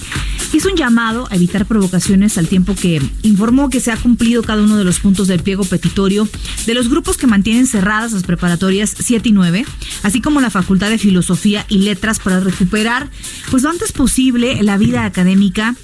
[0.52, 4.62] hizo un llamado a evitar provocaciones al tiempo que informó que se ha cumplido cada
[4.62, 6.28] uno de los puntos del pliego petitorio
[6.66, 9.64] de los grupos que mantienen cerradas las preparatorias 7 y 9,
[10.02, 13.10] así como la Facultad de Filosofía y Letras para recuperar,
[13.50, 15.76] pues lo antes posible, la vida académica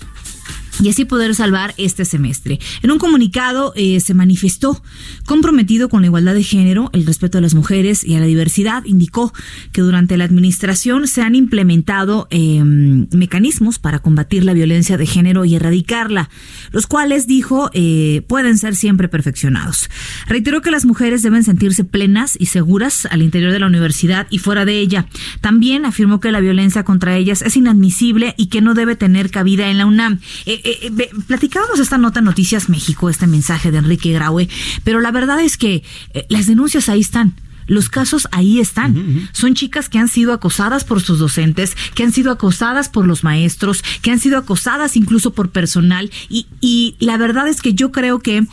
[0.83, 2.59] y así poder salvar este semestre.
[2.83, 4.83] En un comunicado eh, se manifestó
[5.25, 8.85] comprometido con la igualdad de género, el respeto a las mujeres y a la diversidad.
[8.85, 9.33] Indicó
[9.73, 15.45] que durante la administración se han implementado eh, mecanismos para combatir la violencia de género
[15.45, 16.31] y erradicarla,
[16.73, 19.89] los cuales, dijo, eh, pueden ser siempre perfeccionados.
[20.27, 24.39] Reiteró que las mujeres deben sentirse plenas y seguras al interior de la universidad y
[24.39, 25.07] fuera de ella.
[25.41, 29.71] También afirmó que la violencia contra ellas es inadmisible y que no debe tener cabida
[29.71, 30.21] en la UNAM.
[30.67, 34.49] Eh, eh, platicábamos esta nota en Noticias México, este mensaje de Enrique Graue,
[34.83, 37.35] pero la verdad es que eh, las denuncias ahí están.
[37.69, 39.29] Los casos ahí están.
[39.33, 43.25] Son chicas que han sido acosadas por sus docentes, que han sido acosadas por los
[43.25, 46.13] maestros, que han sido acosadas incluso por personal.
[46.29, 48.47] Y, y la verdad es que yo creo que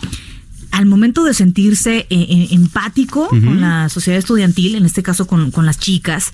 [0.72, 5.52] al momento de sentirse eh, eh, empático con la sociedad estudiantil, en este caso con,
[5.52, 6.34] con las chicas,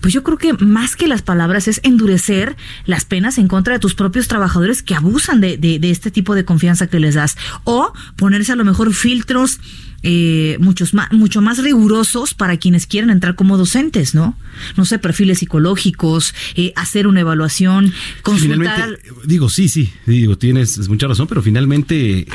[0.00, 2.56] pues yo creo que más que las palabras es endurecer
[2.86, 6.34] las penas en contra de tus propios trabajadores que abusan de, de- de este tipo
[6.34, 7.36] de confianza que les das.
[7.64, 9.60] O ponerse a lo mejor filtros
[10.04, 14.38] eh, muchos más, mucho más rigurosos para quienes quieren entrar como docentes, ¿no?
[14.76, 18.56] No sé, perfiles psicológicos, eh, hacer una evaluación, consultar...
[18.76, 22.26] Finalmente, digo, sí, sí, digo, tienes mucha razón, pero finalmente eh,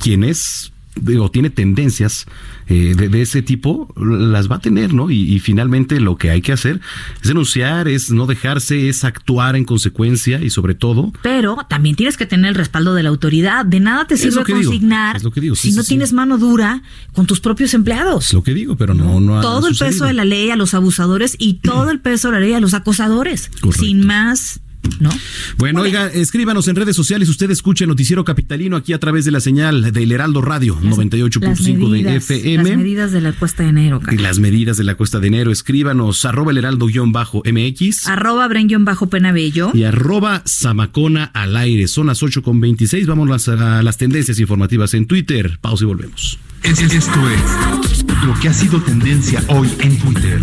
[0.00, 2.26] quien es, digo, tiene tendencias
[2.68, 5.10] eh, de, de ese tipo, las va a tener, ¿no?
[5.10, 6.80] Y, y finalmente lo que hay que hacer
[7.22, 12.16] es denunciar, es no dejarse, es actuar en consecuencia y sobre todo Pero también tienes
[12.16, 13.64] que tener el respaldo de la autoridad.
[13.64, 15.90] De nada te sirve digo, consignar digo, sí, si sí, no sí.
[15.90, 18.26] tienes mano dura con tus propios empleados.
[18.26, 20.56] es lo que digo, pero no, no ha todo el peso de la ley a
[20.56, 23.50] los abusadores y todo el peso de la ley a los acosadores.
[23.60, 23.84] Correcto.
[23.84, 24.60] Sin más,
[25.00, 25.10] ¿no?
[25.58, 27.28] Bueno, oiga, escríbanos en redes sociales.
[27.28, 30.96] Usted escucha el Noticiero Capitalino aquí a través de la señal del Heraldo Radio Las
[30.98, 32.56] 98.5 de FM.
[32.70, 34.20] Las medidas de la cuesta de enero, cara.
[34.20, 35.50] las medidas de la cuesta de enero.
[35.50, 39.70] Escríbanos arroba el heraldo-mx Arroba Brenguión bajo penabello.
[39.74, 41.88] y arroba Zamacona al aire.
[41.88, 43.06] Son las 8 con 26.
[43.06, 45.58] Vamos a las tendencias informativas en Twitter.
[45.60, 46.38] Pausa y volvemos.
[46.62, 50.40] Es- Esto es lo que ha sido tendencia hoy en Twitter.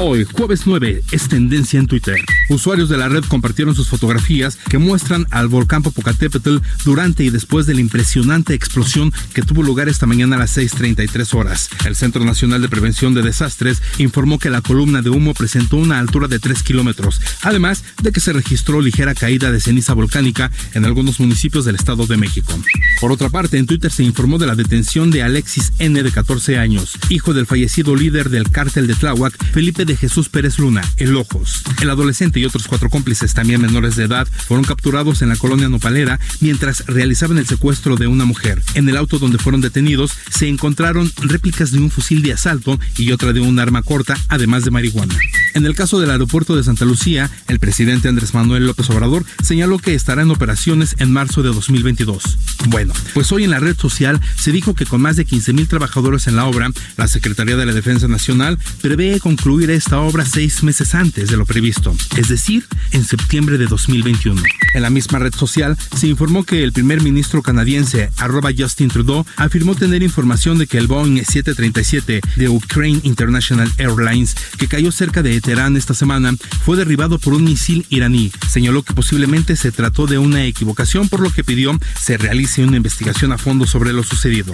[0.00, 2.14] Hoy, jueves 9, es tendencia en Twitter.
[2.48, 7.66] Usuarios de la red compartieron sus fotografías que muestran al volcán Popocatépetl durante y después
[7.66, 11.68] de la impresionante explosión que tuvo lugar esta mañana a las 6:33 horas.
[11.84, 15.98] El Centro Nacional de Prevención de Desastres informó que la columna de humo presentó una
[15.98, 20.84] altura de 3 kilómetros, además de que se registró ligera caída de ceniza volcánica en
[20.84, 22.56] algunos municipios del Estado de México.
[23.00, 26.00] Por otra parte, en Twitter se informó de la detención de Alexis N.
[26.02, 30.58] de 14 años, hijo del fallecido líder del cártel de Tláhuac, Felipe de Jesús Pérez
[30.58, 31.62] Luna, el Ojos.
[31.82, 35.68] El adolescente y otros cuatro cómplices, también menores de edad, fueron capturados en la colonia
[35.68, 38.62] Nopalera mientras realizaban el secuestro de una mujer.
[38.74, 43.10] En el auto donde fueron detenidos se encontraron réplicas de un fusil de asalto y
[43.10, 45.16] otra de un arma corta, además de marihuana.
[45.54, 49.78] En el caso del aeropuerto de Santa Lucía, el presidente Andrés Manuel López Obrador señaló
[49.78, 52.38] que estará en operaciones en marzo de 2022.
[52.68, 55.66] Bueno, pues hoy en la red social se dijo que con más de 15 mil
[55.66, 60.62] trabajadores en la obra, la Secretaría de la Defensa Nacional prevé concluir esta obra seis
[60.62, 64.40] meses antes de lo previsto, es decir, en septiembre de 2021.
[64.74, 69.24] En la misma red social se informó que el primer ministro canadiense, arroba Justin Trudeau,
[69.36, 75.22] afirmó tener información de que el Boeing 737 de Ukraine International Airlines, que cayó cerca
[75.22, 78.30] de Teherán esta semana, fue derribado por un misil iraní.
[78.48, 82.76] Señaló que posiblemente se trató de una equivocación, por lo que pidió se realice una
[82.76, 84.52] investigación a fondo sobre lo sucedido.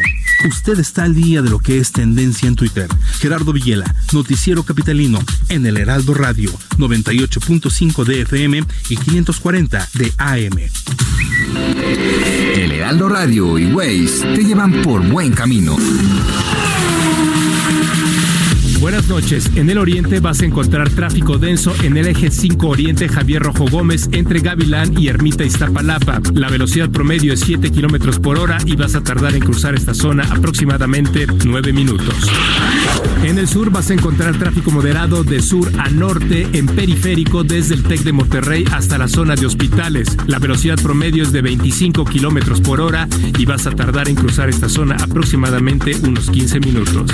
[0.49, 2.89] Usted está al día de lo que es tendencia en Twitter.
[3.19, 10.59] Gerardo Villela, Noticiero Capitalino, en el Heraldo Radio, 98.5 de FM y 540 de AM.
[12.55, 15.77] El Heraldo Radio y Waze te llevan por buen camino.
[18.85, 19.51] Buenas noches.
[19.55, 23.65] En el oriente vas a encontrar tráfico denso en el eje 5 Oriente Javier Rojo
[23.67, 26.21] Gómez entre Gavilán y Ermita Iztapalapa.
[26.35, 29.95] La velocidad promedio es 7 kilómetros por hora y vas a tardar en cruzar esta
[29.95, 32.15] zona aproximadamente 9 minutos.
[33.23, 37.77] En el sur vas a encontrar tráfico moderado de sur a norte en periférico desde
[37.77, 40.15] el TEC de Monterrey hasta la zona de hospitales.
[40.27, 44.51] La velocidad promedio es de 25 kilómetros por hora y vas a tardar en cruzar
[44.51, 47.11] esta zona aproximadamente unos 15 minutos.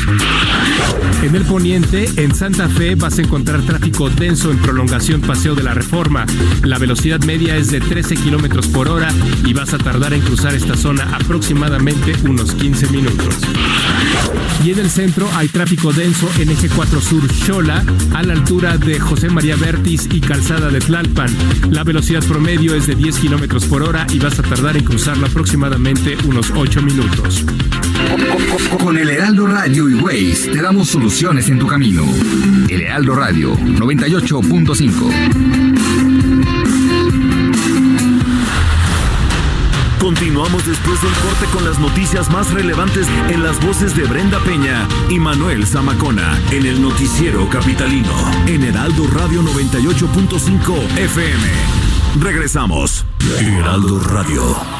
[1.62, 6.24] En Santa Fe, vas a encontrar tráfico denso en prolongación Paseo de la Reforma.
[6.64, 9.12] La velocidad media es de 13 kilómetros por hora
[9.44, 13.36] y vas a tardar en cruzar esta zona aproximadamente unos 15 minutos.
[14.64, 18.78] Y en el centro hay tráfico denso en eje 4 Sur Xola, a la altura
[18.78, 21.30] de José María Vértiz y Calzada de Tlalpan.
[21.70, 25.26] La velocidad promedio es de 10 kilómetros por hora y vas a tardar en cruzarlo
[25.26, 27.44] aproximadamente unos 8 minutos.
[28.82, 32.02] Con el Heraldo Radio y Waze te damos soluciones en tu camino.
[32.68, 35.70] El Heraldo Radio 98.5.
[40.00, 44.88] Continuamos después del corte con las noticias más relevantes en las voces de Brenda Peña
[45.08, 48.12] y Manuel Zamacona en el noticiero capitalino
[48.46, 51.80] en Heraldo Radio 98.5 FM.
[52.18, 53.04] Regresamos.
[53.40, 54.79] Heraldo Radio.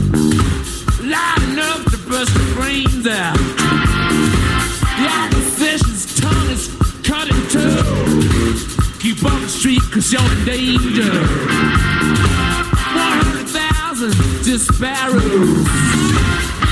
[10.19, 11.09] danger.
[12.93, 15.23] 100,000 disparos.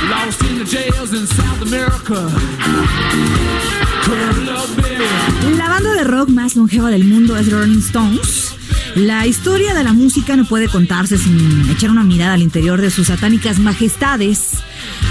[0.10, 2.28] Lost in the jails in South America.
[5.58, 8.56] La banda de rock más longeva del mundo es Rolling Stones.
[8.96, 12.90] La historia de la música no puede contarse sin echar una mirada al interior de
[12.90, 14.58] sus satánicas majestades.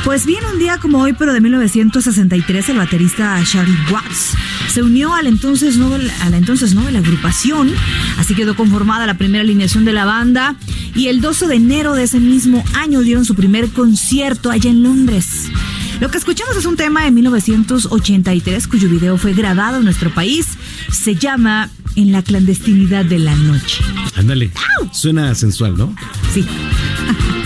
[0.05, 4.37] Pues bien, un día como hoy, pero de 1963, el baterista Charlie Watts
[4.79, 7.69] se unió al entonces nuevo, a la entonces nueva agrupación.
[8.17, 10.55] Así quedó conformada la primera alineación de la banda.
[10.95, 14.85] Y el 12 de enero de ese mismo año dieron su primer concierto allá en
[14.85, 15.51] Londres.
[15.99, 20.47] Lo que escuchamos es un tema de 1983 cuyo video fue grabado en nuestro país.
[20.93, 23.83] Se llama En la clandestinidad de la noche.
[24.15, 24.53] Ándale.
[24.93, 25.93] Suena sensual, ¿no?
[26.33, 26.47] Sí.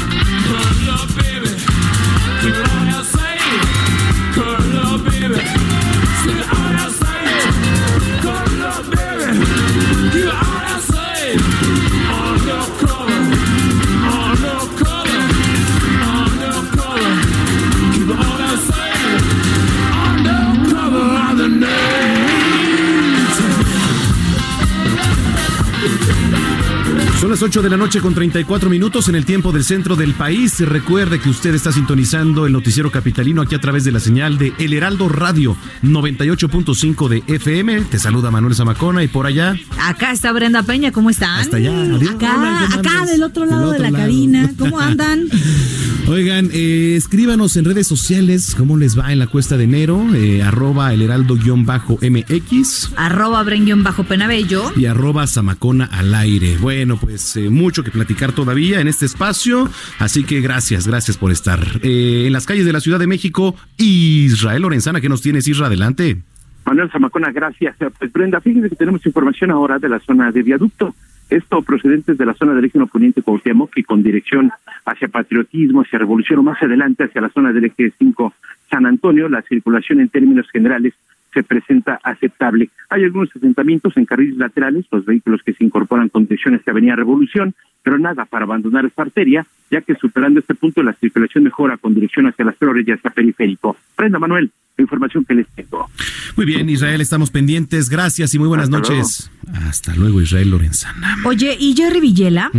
[27.32, 30.60] las 8 de la noche con 34 minutos en el tiempo del centro del país.
[30.60, 34.52] Recuerde que usted está sintonizando el noticiero capitalino aquí a través de la señal de
[34.58, 37.80] El Heraldo Radio 98.5 de FM.
[37.90, 39.54] Te saluda Manuel Zamacona y por allá.
[39.80, 41.40] Acá está Brenda Peña, ¿cómo están?
[41.40, 42.02] Hasta allá, adiós.
[42.10, 44.04] Acá, Hola, ¿cómo acá del otro Del lado de la lado.
[44.04, 44.52] cabina.
[44.58, 45.22] ¿Cómo andan?
[46.08, 50.42] Oigan, eh, escríbanos en redes sociales cómo les va en la cuesta de enero, eh,
[50.42, 54.72] arroba el heraldo-mx Arroba Brenguión bajo Penabello.
[54.76, 56.58] y arroba Zamacona al aire.
[56.58, 61.30] Bueno, pues eh, mucho que platicar todavía en este espacio, así que gracias, gracias por
[61.30, 61.60] estar.
[61.82, 65.66] Eh, en las calles de la Ciudad de México, Israel Lorenzana, ¿qué nos tienes, Isra?
[65.66, 66.18] Adelante.
[66.64, 67.76] Manuel Zamacona, gracias.
[67.98, 70.94] Pues Brenda, fíjense que tenemos información ahora de la zona de viaducto.
[71.30, 74.52] Esto procedentes de la zona del eje poniente Cuauhtémoc y con dirección
[74.84, 78.34] hacia Patriotismo, hacia Revolución o más adelante hacia la zona del eje 5
[78.70, 80.94] San Antonio, la circulación en términos generales
[81.32, 82.70] se presenta aceptable.
[82.90, 86.96] Hay algunos asentamientos en carriles laterales, los vehículos que se incorporan con dirección hacia Avenida
[86.96, 91.76] Revolución, pero nada para abandonar esta arteria, ya que superando este punto la circulación mejora
[91.78, 93.76] con dirección hacia las flores y hacia periférico.
[93.96, 95.88] Prenda Manuel, la información que les tengo.
[96.36, 97.88] Muy bien, Israel, estamos pendientes.
[97.90, 99.30] Gracias y muy buenas Hasta noches.
[99.68, 101.16] Hasta luego, Israel Lorenzana.
[101.24, 102.50] Oye, y Jerry Villela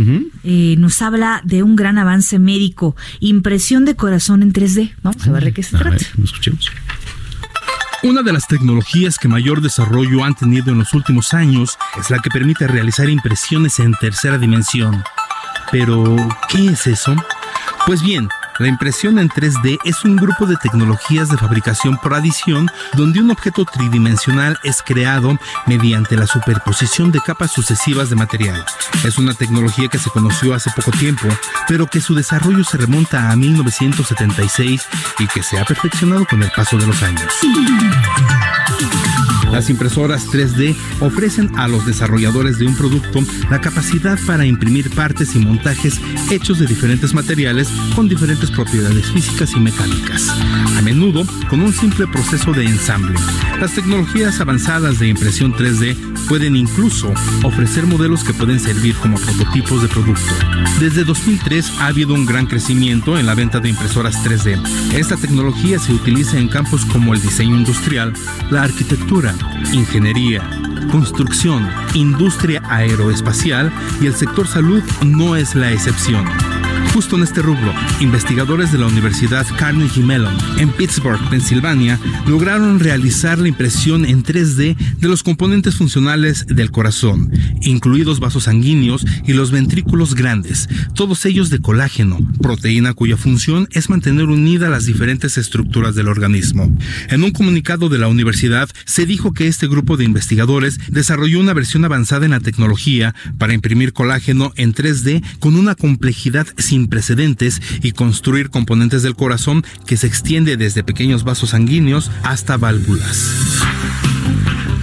[0.44, 4.92] eh, nos habla de un gran avance médico, impresión de corazón en 3D.
[5.02, 5.96] Vamos a ver de qué se A trata.
[5.96, 6.70] ver, escuchemos.
[8.04, 12.18] Una de las tecnologías que mayor desarrollo han tenido en los últimos años es la
[12.18, 15.02] que permite realizar impresiones en tercera dimensión.
[15.72, 16.14] Pero,
[16.50, 17.16] ¿qué es eso?
[17.86, 22.70] Pues bien, La impresión en 3D es un grupo de tecnologías de fabricación por adición
[22.94, 25.36] donde un objeto tridimensional es creado
[25.66, 28.64] mediante la superposición de capas sucesivas de material.
[29.04, 31.26] Es una tecnología que se conoció hace poco tiempo,
[31.66, 34.86] pero que su desarrollo se remonta a 1976
[35.18, 37.32] y que se ha perfeccionado con el paso de los años.
[39.54, 45.36] Las impresoras 3D ofrecen a los desarrolladores de un producto la capacidad para imprimir partes
[45.36, 50.28] y montajes hechos de diferentes materiales con diferentes propiedades físicas y mecánicas,
[50.76, 53.14] a menudo con un simple proceso de ensamble.
[53.60, 59.82] Las tecnologías avanzadas de impresión 3D pueden incluso ofrecer modelos que pueden servir como prototipos
[59.82, 60.34] de producto.
[60.80, 64.60] Desde 2003 ha habido un gran crecimiento en la venta de impresoras 3D.
[64.94, 68.12] Esta tecnología se utiliza en campos como el diseño industrial,
[68.50, 69.34] la arquitectura,
[69.72, 70.42] ingeniería,
[70.90, 76.24] construcción, industria aeroespacial y el sector salud no es la excepción.
[76.92, 83.38] Justo en este rubro, investigadores de la Universidad Carnegie Mellon en Pittsburgh, Pensilvania, lograron realizar
[83.38, 87.32] la impresión en 3D de los componentes funcionales del corazón,
[87.62, 93.90] incluidos vasos sanguíneos y los ventrículos grandes, todos ellos de colágeno, proteína cuya función es
[93.90, 96.76] mantener unidas las diferentes estructuras del organismo.
[97.08, 101.54] En un comunicado de la universidad se dijo que este grupo de investigadores desarrolló una
[101.54, 107.60] versión avanzada en la tecnología para imprimir colágeno en 3D con una complejidad sin precedentes
[107.82, 113.62] y construir componentes del corazón que se extiende desde pequeños vasos sanguíneos hasta válvulas.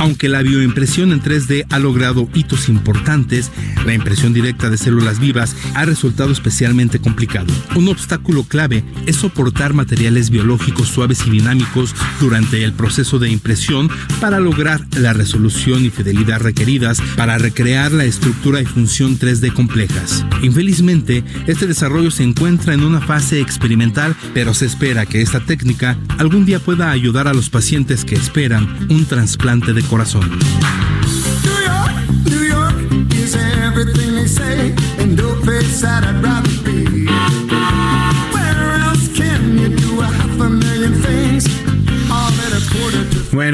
[0.01, 3.51] Aunque la bioimpresión en 3D ha logrado hitos importantes,
[3.85, 7.53] la impresión directa de células vivas ha resultado especialmente complicado.
[7.75, 13.91] Un obstáculo clave es soportar materiales biológicos suaves y dinámicos durante el proceso de impresión
[14.19, 20.25] para lograr la resolución y fidelidad requeridas para recrear la estructura y función 3D complejas.
[20.41, 25.95] Infelizmente, este desarrollo se encuentra en una fase experimental, pero se espera que esta técnica
[26.17, 30.21] algún día pueda ayudar a los pacientes que esperan un trasplante de corazón.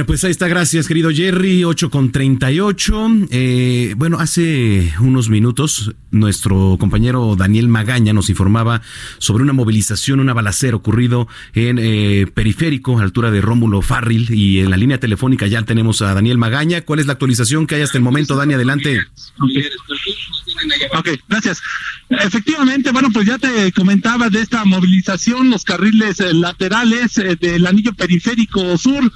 [0.08, 3.10] Pues ahí está, gracias querido Jerry, 8 con 38.
[3.30, 8.82] Eh, bueno, hace unos minutos nuestro compañero Daniel Magaña nos informaba
[9.18, 14.60] sobre una movilización, una balacera ocurrido en eh, Periférico, a altura de Rómulo Farril, y
[14.60, 16.82] en la línea telefónica ya tenemos a Daniel Magaña.
[16.82, 18.54] ¿Cuál es la actualización que hay hasta el momento, Dani?
[18.54, 19.02] Adelante.
[20.94, 21.62] Ok, gracias.
[22.10, 27.68] Efectivamente, bueno, pues ya te comentaba de esta movilización, los carriles eh, laterales eh, del
[27.68, 29.12] anillo periférico sur.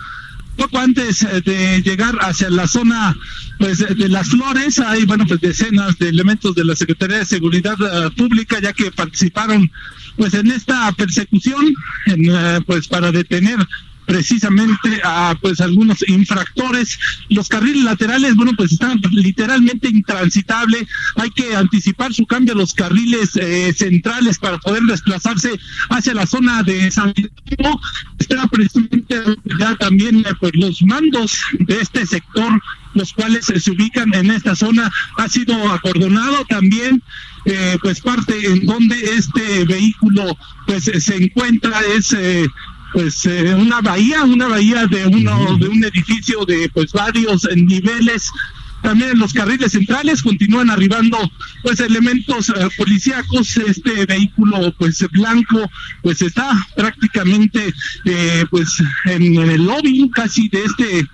[0.58, 3.16] Poco antes eh, de llegar hacia la zona
[3.58, 7.76] pues de las flores, hay bueno pues decenas de elementos de la Secretaría de Seguridad
[7.80, 9.72] eh, Pública ya que participaron
[10.18, 11.74] pues en esta persecución
[12.08, 13.58] en, eh, pues para detener
[14.06, 16.99] precisamente a pues algunos infractores.
[17.30, 20.88] Los carriles laterales, bueno, pues están literalmente intransitables.
[21.16, 25.52] Hay que anticipar su cambio a los carriles eh, centrales para poder desplazarse
[25.89, 27.80] hacia la zona de San Diego.
[28.20, 29.16] Está precisamente
[29.60, 32.62] ya también eh, pues los mandos de este sector
[32.93, 37.02] los cuales se ubican en esta zona ha sido acordonado también
[37.45, 40.38] eh, pues parte en donde este vehículo
[40.68, 42.47] pues se encuentra es eh,
[42.94, 47.56] pues eh, una bahía, una bahía de uno de un edificio de pues varios eh,
[47.56, 48.32] niveles.
[48.82, 51.18] También en los carriles centrales continúan arribando
[51.62, 53.58] pues elementos eh, policíacos.
[53.58, 55.70] Este vehículo pues blanco
[56.02, 57.74] pues está prácticamente
[58.06, 61.08] eh, pues en el lobby casi de este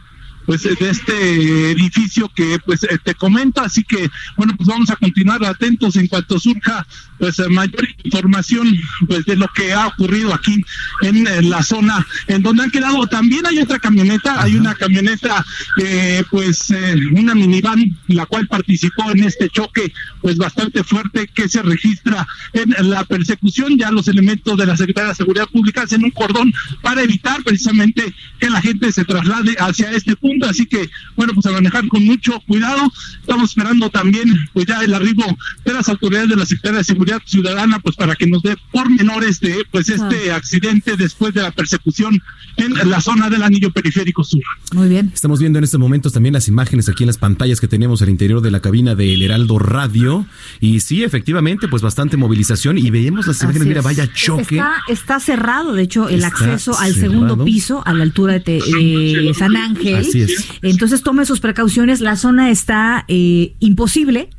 [0.47, 4.95] pues de este edificio que pues eh, te comento así que bueno pues vamos a
[4.95, 6.87] continuar atentos en cuanto surja
[7.19, 8.77] pues mayor información
[9.07, 10.63] pues de lo que ha ocurrido aquí
[11.01, 13.05] en, la zona en donde han quedado.
[13.07, 15.43] También hay otra camioneta hay una camioneta
[15.83, 19.91] eh, pues eh, una minivan la cual participó en este choque
[20.21, 23.77] pues bastante fuerte que se registra en la persecución.
[23.77, 28.13] Ya los elementos de la Secretaría de Seguridad Pública hacen un cordón para evitar precisamente
[28.39, 32.05] que la gente se traslade hacia este punto así que bueno pues a manejar con
[32.05, 32.81] mucho cuidado
[33.21, 35.23] estamos esperando también pues ya el arribo
[35.65, 39.39] de las autoridades de la Secretaría de Seguridad Ciudadana pues para que nos dé pormenores
[39.39, 42.21] de pues este accidente después de la persecución
[42.57, 44.41] en la zona del anillo periférico sur.
[44.73, 45.11] Muy bien.
[45.13, 48.09] Estamos viendo en estos momentos también las imágenes aquí en las pantallas que tenemos al
[48.09, 50.25] interior de la cabina del Heraldo Radio.
[50.59, 52.79] Y sí, efectivamente, pues bastante movilización.
[52.79, 54.55] Y veíamos las imágenes, Así mira, vaya choque.
[54.55, 57.11] Está, está cerrado, de hecho, el Está acceso al cerrado.
[57.11, 59.95] segundo piso, a la altura de, Te- de San Ángel.
[59.97, 60.26] Así es.
[60.61, 62.01] Entonces tome sus precauciones.
[62.01, 64.30] La zona está eh, imposible.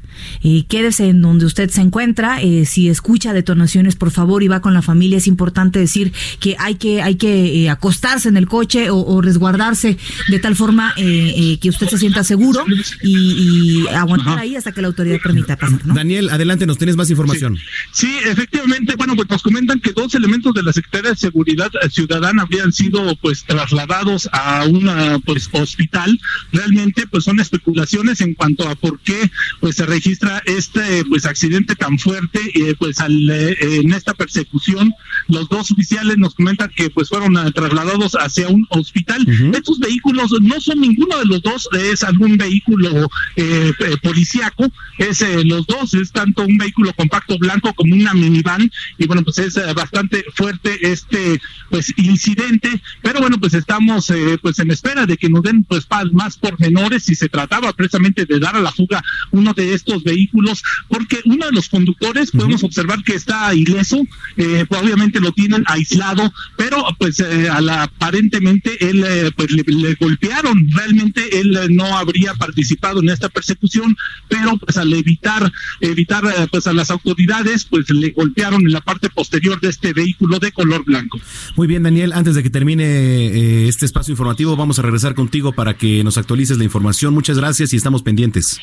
[0.42, 2.40] Eh, quédese en donde usted se encuentra.
[2.42, 6.56] Eh, si escucha detonaciones, por favor, y va con la familia, es importante decir que
[6.58, 9.96] hay que, hay que eh, acostarse en el coche o, o resguardarse
[10.28, 12.64] de tal forma eh, eh, que usted se sienta seguro
[13.02, 15.84] y, y aguantar ahí hasta que la autoridad permita pasar.
[15.86, 15.94] ¿no?
[15.94, 17.58] Daniel, adelante, nos tienes más información.
[17.92, 22.42] Sí, efectivamente, bueno, pues nos comentan que dos elementos de la Secretaría de Seguridad Ciudadana
[22.42, 26.18] habían sido pues trasladados a una pues hospital.
[26.52, 31.74] Realmente pues son especulaciones en cuanto a por qué pues se registra este pues accidente
[31.74, 34.94] tan fuerte eh, pues al, eh, en esta persecución
[35.28, 39.26] los dos oficiales nos comentan que pues fueron eh, trasladados hacia un hospital.
[39.54, 45.22] Estos vehículos no son ninguno de los dos es algún vehículo eh, eh, policíaco, es
[45.44, 49.54] los dos es tanto un vehículo compacto blanco como una minivan y bueno pues es
[49.74, 51.40] bastante fuerte este
[51.70, 55.86] pues incidente, pero bueno pues estamos eh, pues en espera de que nos den pues
[56.12, 60.62] más pormenores si se trataba precisamente de dar a la fuga uno de estos vehículos
[60.88, 64.00] porque uno de los conductores podemos observar que está ileso,
[64.36, 69.50] eh, pues, obviamente lo tienen aislado, pero pues eh, a la- aparentemente él eh, pues
[69.50, 73.96] le, le golpearon, realmente él eh, no habría participado en esta persecución,
[74.28, 79.08] pero pues al evitar evitar pues a las autoridades pues le golpearon en la parte
[79.10, 81.20] posterior de este vehículo de color blanco.
[81.56, 85.74] Muy bien, Daniel, antes de que termine este espacio informativo, vamos a regresar contigo para
[85.76, 87.14] que nos actualices la información.
[87.14, 88.58] Muchas gracias y estamos pendientes.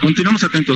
[0.00, 0.73] Continuamos atentos.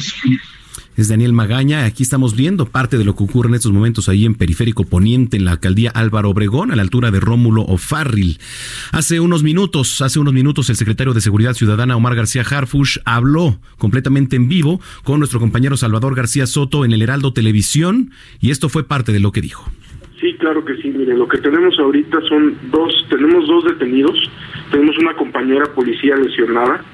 [0.97, 1.85] Es Daniel Magaña.
[1.85, 5.37] Aquí estamos viendo parte de lo que ocurre en estos momentos ahí en Periférico Poniente,
[5.37, 8.39] en la alcaldía Álvaro Obregón, a la altura de Rómulo O'Farrill.
[8.91, 13.61] Hace unos minutos, hace unos minutos, el secretario de Seguridad Ciudadana, Omar García Harfush, habló
[13.77, 18.69] completamente en vivo con nuestro compañero Salvador García Soto en el Heraldo Televisión, y esto
[18.69, 19.71] fue parte de lo que dijo.
[20.21, 20.89] Sí, claro que sí.
[20.89, 24.19] Mire, lo que tenemos ahorita son dos, tenemos dos detenidos,
[24.73, 26.85] tenemos una compañera policía lesionada,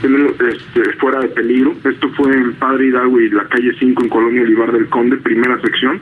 [0.00, 1.74] tenemos este, fuera de peligro.
[1.84, 5.60] Esto fue en Padre Hidalgo y la calle 5 en Colonia Olivar del Conde, primera
[5.60, 6.00] sección.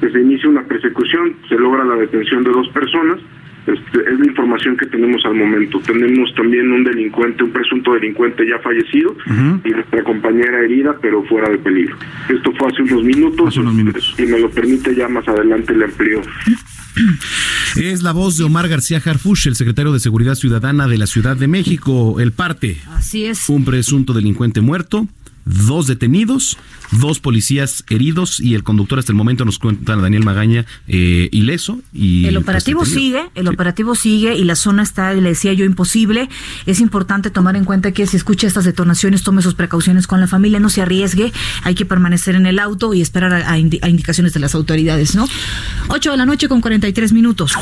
[0.00, 3.18] Se inicia una persecución, se logra la detención de dos personas.
[3.66, 5.80] Este, es la información que tenemos al momento.
[5.80, 9.16] Tenemos también un delincuente, un presunto delincuente ya fallecido
[9.64, 11.96] y nuestra compañera herida, pero fuera de peligro.
[12.28, 13.54] Esto fue hace unos minutos.
[14.16, 16.20] Si me lo permite, ya más adelante le amplío.
[17.76, 21.36] Es la voz de Omar García Harfush, el secretario de Seguridad Ciudadana de la Ciudad
[21.36, 22.20] de México.
[22.20, 22.78] El parte.
[22.94, 23.50] Así es.
[23.50, 25.06] Un presunto delincuente muerto,
[25.46, 26.58] dos detenidos,
[26.90, 31.80] dos policías heridos y el conductor hasta el momento nos cuenta Daniel Magaña eh, ileso.
[31.94, 35.64] Y, El pues, operativo sigue, el operativo sigue y la zona está, le decía yo,
[35.64, 36.28] imposible.
[36.66, 40.26] Es importante tomar en cuenta que si escucha estas detonaciones, tome sus precauciones con la
[40.26, 41.32] familia, no se arriesgue,
[41.62, 44.54] hay que permanecer en el auto y esperar a, a indi- a indicaciones de las
[44.56, 45.26] autoridades, ¿no?
[45.88, 47.52] 8 de la noche con 43 minutos.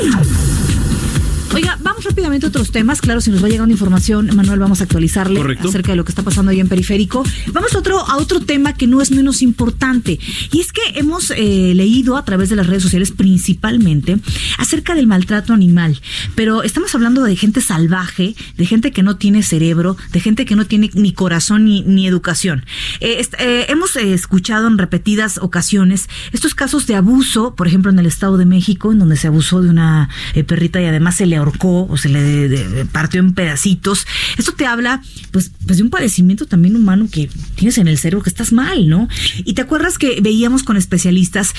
[1.55, 3.01] Oiga, vamos rápidamente a otros temas.
[3.01, 5.69] Claro, si nos va llegando información, Manuel, vamos a actualizarle Correcto.
[5.69, 7.23] acerca de lo que está pasando ahí en Periférico.
[7.53, 10.19] Vamos a otro, a otro tema que no es menos importante.
[10.51, 14.19] Y es que hemos eh, leído a través de las redes sociales principalmente
[14.59, 16.01] acerca del maltrato animal.
[16.35, 20.57] Pero estamos hablando de gente salvaje, de gente que no tiene cerebro, de gente que
[20.57, 22.67] no tiene ni corazón ni, ni educación.
[22.99, 28.07] Eh, eh, hemos escuchado en repetidas ocasiones estos casos de abuso, por ejemplo, en el
[28.07, 30.09] Estado de México, en donde se abusó de una
[30.49, 31.44] perrita y además se le
[31.91, 34.07] o se le de- partió en pedacitos.
[34.39, 38.23] Esto te habla, pues, pues, de un padecimiento también humano que tienes en el cerebro,
[38.23, 39.09] que estás mal, ¿no?
[39.45, 41.55] Y te acuerdas que veíamos con especialistas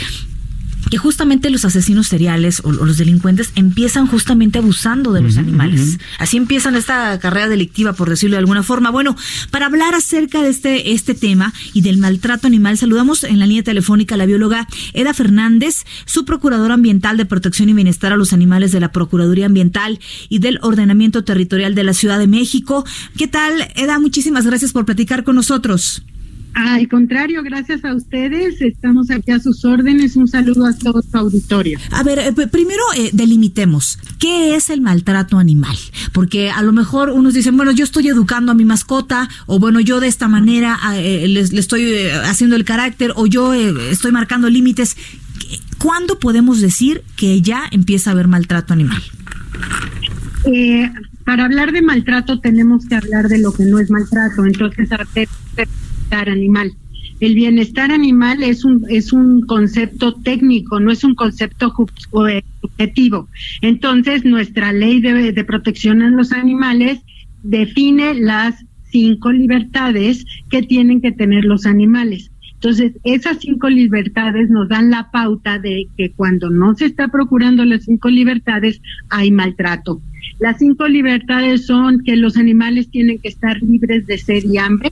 [0.89, 5.99] que justamente los asesinos seriales o, o los delincuentes empiezan justamente abusando de los animales.
[6.19, 8.89] Así empiezan esta carrera delictiva, por decirlo de alguna forma.
[8.91, 9.15] Bueno,
[9.51, 13.63] para hablar acerca de este, este tema y del maltrato animal, saludamos en la línea
[13.63, 18.33] telefónica a la bióloga Eda Fernández, su procuradora ambiental de protección y bienestar a los
[18.33, 22.85] animales de la Procuraduría Ambiental y del Ordenamiento Territorial de la Ciudad de México.
[23.17, 23.99] ¿Qué tal, Eda?
[23.99, 26.03] Muchísimas gracias por platicar con nosotros.
[26.57, 28.61] Al contrario, gracias a ustedes.
[28.61, 30.15] Estamos aquí a sus órdenes.
[30.15, 31.77] Un saludo a todo su auditorio.
[31.91, 35.75] A ver, eh, primero eh, delimitemos, ¿qué es el maltrato animal?
[36.13, 39.81] Porque a lo mejor unos dicen, bueno, yo estoy educando a mi mascota, o bueno,
[39.81, 43.53] yo de esta manera ah, eh, les- le estoy eh, haciendo el carácter, o yo
[43.53, 44.95] eh, estoy marcando límites.
[44.95, 49.03] ¿Qué- ¿Cuándo podemos decir que ya empieza a haber maltrato animal?
[50.45, 50.89] Eh,
[51.25, 54.45] para hablar de maltrato tenemos que hablar de lo que no es maltrato.
[54.45, 54.89] Entonces,
[56.05, 56.71] bienestar animal.
[57.19, 61.73] El bienestar animal es un es un concepto técnico, no es un concepto
[62.29, 63.27] eh, subjetivo.
[63.61, 66.99] Entonces, nuestra ley de, de protección a los animales
[67.43, 68.55] define las
[68.91, 72.31] cinco libertades que tienen que tener los animales.
[72.55, 77.63] Entonces, esas cinco libertades nos dan la pauta de que cuando no se está procurando
[77.63, 80.01] las cinco libertades, hay maltrato.
[80.39, 84.91] Las cinco libertades son que los animales tienen que estar libres de sed y hambre,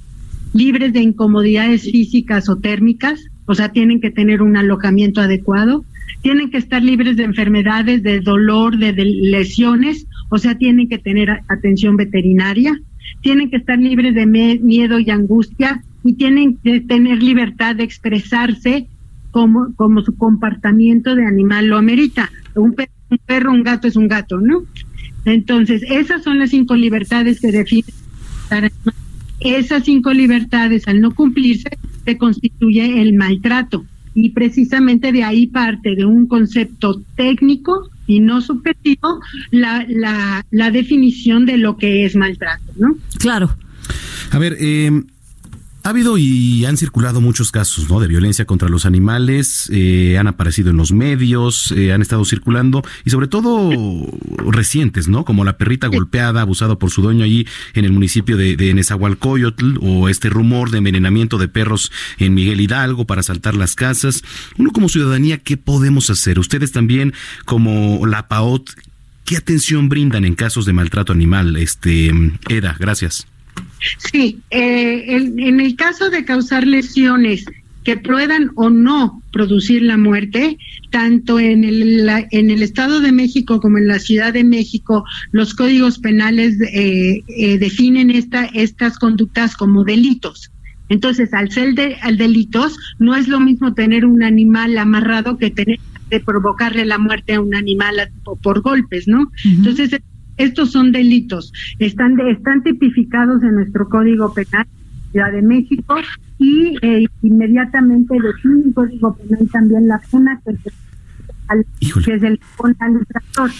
[0.54, 5.84] libres de incomodidades físicas o térmicas, o sea, tienen que tener un alojamiento adecuado,
[6.22, 11.42] tienen que estar libres de enfermedades, de dolor, de, lesiones, o sea, tienen que tener
[11.50, 12.80] atención veterinaria,
[13.22, 18.88] tienen que estar libres de miedo y angustia y tienen que tener libertad de expresarse
[19.32, 22.30] como, como su comportamiento de animal lo amerita.
[22.56, 24.64] Un, pe- un perro, un gato es un gato, ¿no?
[25.26, 27.94] Entonces, esas son las cinco libertades que definen
[28.50, 28.94] animal.
[29.44, 31.70] Esas cinco libertades, al no cumplirse,
[32.06, 33.86] se constituye el maltrato.
[34.16, 39.20] Y precisamente de ahí parte de un concepto técnico y no subjetivo
[39.52, 42.96] la, la, la definición de lo que es maltrato, ¿no?
[43.20, 43.56] Claro.
[44.32, 45.04] A ver, eh,
[45.84, 48.00] ha habido y han circulado muchos casos ¿no?
[48.00, 52.84] de violencia contra los animales, eh, han aparecido en los medios, eh, han estado circulando
[53.04, 53.70] y sobre todo
[54.48, 55.26] recientes, ¿no?
[55.26, 59.80] Como la perrita golpeada, abusada por su dueño allí en el municipio de, de Nezahualcóyotl
[59.82, 64.24] o este rumor de envenenamiento de perros en Miguel Hidalgo para asaltar las casas.
[64.58, 66.40] Uno como ciudadanía, ¿qué podemos hacer?
[66.40, 67.14] Ustedes también
[67.44, 68.70] como la PAOT,
[69.26, 71.58] ¿qué atención brindan en casos de maltrato animal?
[71.58, 72.12] Este,
[72.48, 73.28] Eda, gracias.
[74.12, 77.46] Sí, eh, en el caso de causar lesiones
[77.84, 80.58] que puedan o no producir la muerte,
[80.90, 85.04] tanto en el, la- en el Estado de México como en la Ciudad de México,
[85.32, 90.50] los códigos penales eh, eh, definen esta, estas conductas como delitos.
[90.88, 95.50] Entonces, al ser de, al delitos, no es lo mismo tener un animal amarrado que
[95.50, 95.80] tener
[96.10, 99.30] de provocarle la muerte a un animal por, por golpes, ¿no?
[99.44, 100.00] Entonces,
[100.38, 104.66] estos son delitos, están, de- están tipificados en nuestro Código Penal
[105.12, 105.96] Ciudad de México
[106.40, 110.76] y eh, inmediatamente define el Código Penal también la pena que, se-
[111.48, 113.52] al- que pone al infractor.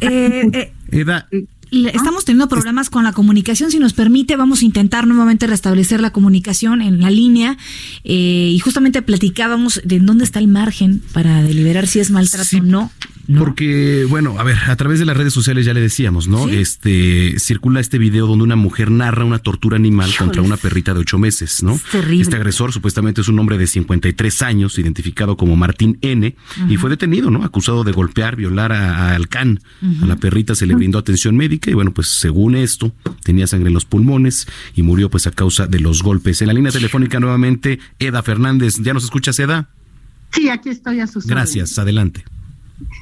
[0.00, 3.70] Eh, eh, le- Estamos teniendo problemas con la comunicación.
[3.70, 7.56] Si nos permite, vamos a intentar nuevamente restablecer la comunicación en la línea.
[8.04, 12.62] eh, y justamente platicábamos de dónde está el margen para deliberar si es maltrato o
[12.62, 12.90] no.
[13.38, 16.48] Porque, bueno, a ver, a través de las redes sociales ya le decíamos, ¿no?
[16.48, 21.00] Este, circula este video donde una mujer narra una tortura animal contra una perrita de
[21.00, 21.78] ocho meses, ¿no?
[21.90, 22.22] terrible.
[22.22, 26.36] Este agresor supuestamente es un hombre de 53 años, identificado como Martín N,
[26.68, 27.44] y fue detenido, ¿no?
[27.44, 29.60] Acusado de golpear, violar a, a Alcán.
[30.02, 33.68] A la perrita se le brindó atención médica y, bueno, pues según esto, tenía sangre
[33.68, 36.40] en los pulmones y murió, pues, a causa de los golpes.
[36.42, 38.76] En la línea telefónica nuevamente, Eda Fernández.
[38.80, 39.68] ¿Ya nos escuchas, Eda?
[40.32, 41.30] Sí, aquí estoy a sus órdenes.
[41.30, 42.24] Gracias, adelante.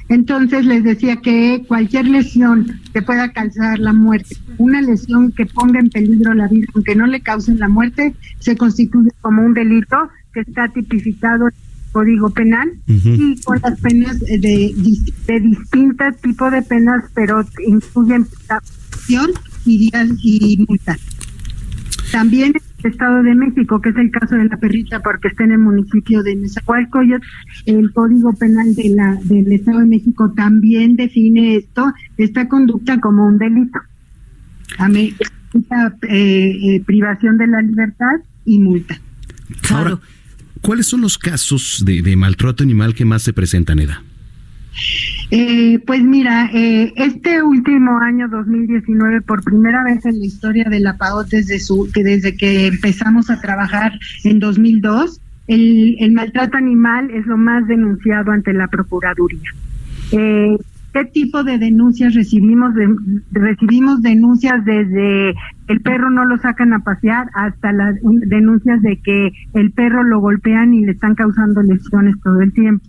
[0.09, 5.79] Entonces les decía que cualquier lesión que pueda causar la muerte, una lesión que ponga
[5.79, 9.97] en peligro la vida, aunque no le causen la muerte, se constituye como un delito
[10.33, 14.73] que está tipificado en el Código Penal y con las penas eh, de,
[15.27, 18.61] de distintos tipos de penas, pero incluyen la
[18.91, 19.31] prisión
[19.65, 20.99] y días y multas.
[22.11, 22.53] También
[22.85, 26.23] Estado de México, que es el caso de la perrita, porque está en el municipio
[26.23, 27.25] de Nezahualcóyotl,
[27.65, 33.25] el Código Penal de la, del Estado de México también define esto, esta conducta como
[33.27, 33.79] un delito.
[34.77, 35.13] Ame-
[35.53, 38.15] esta, eh, eh, privación de la libertad
[38.45, 38.99] y multa.
[39.71, 39.99] Ahora,
[40.61, 44.01] ¿cuáles son los casos de, de maltrato animal que más se presentan, Eda?
[45.37, 50.79] Eh, pues mira, eh, este último año 2019, por primera vez en la historia de
[50.79, 53.91] la PAO, desde, su, que desde que empezamos a trabajar
[54.23, 59.49] en 2002, el, el maltrato animal es lo más denunciado ante la Procuraduría.
[60.13, 60.55] Eh,
[60.93, 62.73] ¿Qué tipo de denuncias recibimos?
[62.73, 62.87] De-
[63.33, 65.31] recibimos denuncias desde
[65.67, 70.03] el perro no lo sacan a pasear hasta las un- denuncias de que el perro
[70.05, 72.85] lo golpean y le están causando lesiones todo el tiempo.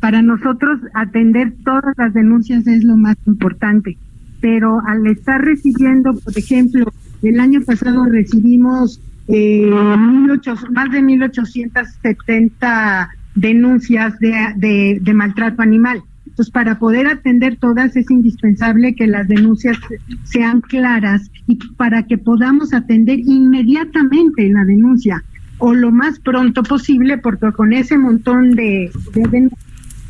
[0.00, 3.96] Para nosotros atender todas las denuncias es lo más importante,
[4.40, 6.92] pero al estar recibiendo, por ejemplo,
[7.22, 16.02] el año pasado recibimos eh, 1800 más de 1870 denuncias de, de, de maltrato animal.
[16.26, 19.76] Entonces, para poder atender todas es indispensable que las denuncias
[20.22, 25.24] sean claras y para que podamos atender inmediatamente la denuncia
[25.58, 29.67] o lo más pronto posible, porque con ese montón de, de denuncias,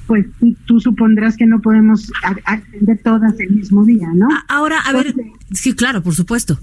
[0.08, 0.26] pues
[0.64, 2.10] tú, supondrás que no podemos
[2.46, 4.26] atender todas el mismo día, ¿no?
[4.48, 5.14] Ahora, a ver,
[5.52, 6.58] sí, claro, por supuesto.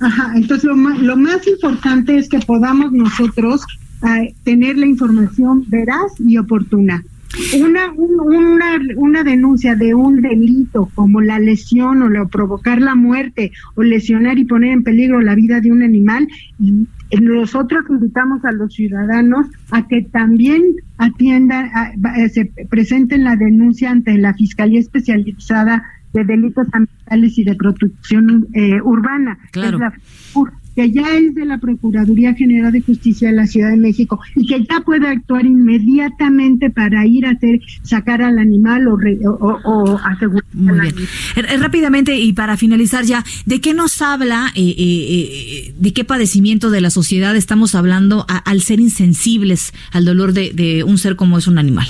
[0.00, 3.62] Ajá, entonces lo más, lo más importante es que podamos nosotros
[4.06, 7.02] eh, tener la información veraz y oportuna.
[7.60, 8.66] Una, un- una,
[8.96, 14.38] una denuncia de un delito como la lesión o la provocar la muerte o lesionar
[14.38, 16.28] y poner en peligro la vida de un animal,
[16.60, 20.62] y, eh, nosotros invitamos a los ciudadanos a que también
[20.98, 25.82] atiendan, a- eh, se presenten la denuncia ante la Fiscalía Especializada
[26.12, 29.38] de Delitos Ambientales y de Protección eh, Urbana.
[29.50, 29.76] Claro.
[29.76, 29.92] es la.
[30.74, 34.46] Que ya es de la Procuraduría General de Justicia de la Ciudad de México y
[34.46, 39.32] que ya puede actuar inmediatamente para ir a hacer sacar al animal o, re- o,
[39.64, 40.94] o- asegurar Muy bien.
[40.94, 41.08] animal.
[41.36, 46.04] Eh, Rápidamente y para finalizar ya, ¿de qué nos habla, eh, eh, eh, de qué
[46.04, 50.98] padecimiento de la sociedad estamos hablando a- al ser insensibles al dolor de, de un
[50.98, 51.86] ser como es un animal?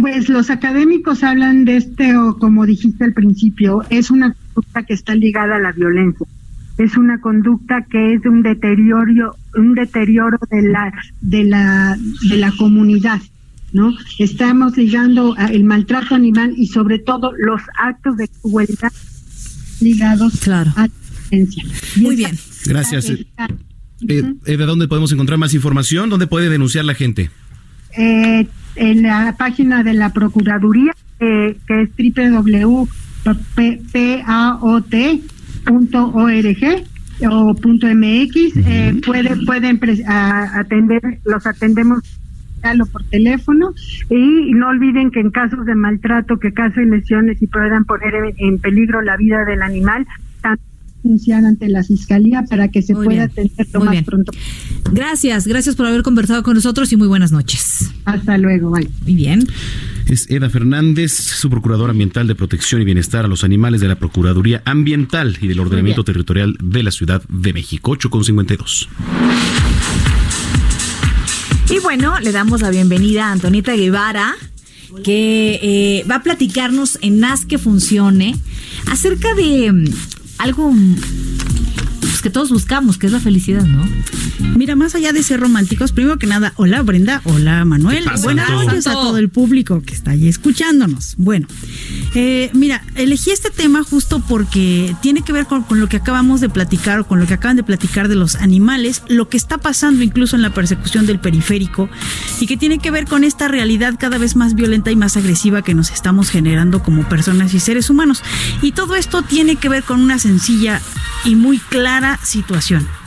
[0.00, 4.94] Pues los académicos hablan de este, o como dijiste al principio, es una conducta que
[4.94, 6.26] está ligada a la violencia.
[6.82, 11.96] Es una conducta que es de un deterioro, un deterioro de la, de la,
[12.28, 13.20] de la comunidad,
[13.72, 13.92] ¿no?
[14.18, 18.92] Estamos ligando a el maltrato animal y sobre todo los actos de crueldad
[19.80, 20.90] ligados a la
[21.30, 21.64] violencia.
[21.96, 22.38] Muy bien.
[22.66, 23.10] Gracias.
[23.10, 23.26] Eh,
[24.08, 26.10] eh, ¿De dónde podemos encontrar más información?
[26.10, 27.30] ¿Dónde puede denunciar la gente?
[27.96, 31.90] eh, en la página de la Procuraduría, eh, que es
[35.66, 36.86] www.paot.org
[37.30, 42.00] o punto .mx, eh, puede, pueden atender, los atendemos
[42.62, 43.74] o por teléfono
[44.08, 48.34] y no olviden que en casos de maltrato, que casos lesiones y puedan poner en,
[48.38, 50.06] en peligro la vida del animal,
[51.02, 54.04] denunciar ante la fiscalía para que se Muy pueda bien, atender lo más bien.
[54.04, 54.32] pronto.
[54.92, 57.90] Gracias, gracias por haber conversado con nosotros y muy buenas noches.
[58.04, 58.88] Hasta luego, bye.
[59.04, 59.46] Muy bien.
[60.08, 63.96] Es Eda Fernández, su procuradora ambiental de protección y bienestar a los animales de la
[63.96, 67.92] Procuraduría Ambiental y del Ordenamiento Territorial de la Ciudad de México.
[67.92, 68.88] 8,52.
[71.70, 74.34] Y bueno, le damos la bienvenida a Antonieta Guevara,
[75.04, 78.36] que eh, va a platicarnos en Haz que Funcione
[78.90, 79.90] acerca de
[80.38, 80.72] algo
[82.22, 83.84] que todos buscamos, que es la felicidad, ¿no?
[84.56, 88.22] Mira, más allá de ser románticos, primero que nada, hola Brenda, hola Manuel, ¿Qué pasa,
[88.22, 91.14] buenas noches a todo el público que está ahí escuchándonos.
[91.16, 91.46] Bueno,
[92.14, 96.40] eh, mira, elegí este tema justo porque tiene que ver con, con lo que acabamos
[96.40, 99.58] de platicar o con lo que acaban de platicar de los animales, lo que está
[99.58, 101.88] pasando incluso en la persecución del periférico
[102.40, 105.62] y que tiene que ver con esta realidad cada vez más violenta y más agresiva
[105.62, 108.22] que nos estamos generando como personas y seres humanos.
[108.62, 110.80] Y todo esto tiene que ver con una sencilla
[111.24, 113.01] y muy clara situación.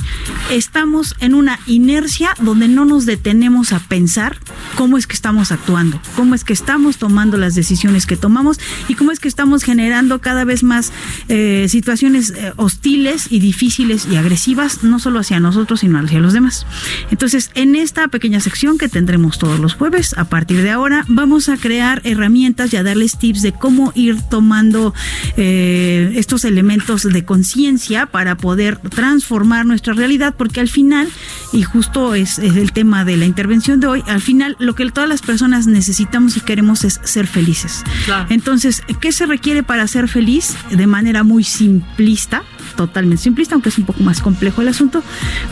[0.51, 4.38] Estamos en una inercia donde no nos detenemos a pensar
[4.76, 8.95] cómo es que estamos actuando, cómo es que estamos tomando las decisiones que tomamos y
[8.95, 10.91] cómo es que estamos generando cada vez más
[11.30, 16.34] eh, situaciones eh, hostiles y difíciles y agresivas, no solo hacia nosotros, sino hacia los
[16.34, 16.66] demás.
[17.12, 21.49] Entonces, en esta pequeña sección que tendremos todos los jueves, a partir de ahora, vamos
[21.49, 24.93] a crear herramientas y a darles tips de cómo ir tomando
[25.38, 31.10] eh, estos elementos de conciencia para poder transformar nuestra realidad, porque al final,
[31.52, 34.86] y justo es, es el tema de la intervención de hoy, al final lo que
[34.91, 37.84] todas las personas necesitamos y queremos es ser felices.
[38.06, 38.28] Claro.
[38.30, 40.56] Entonces, ¿qué se requiere para ser feliz?
[40.70, 42.43] De manera muy simplista,
[42.76, 45.03] totalmente simplista, aunque es un poco más complejo el asunto,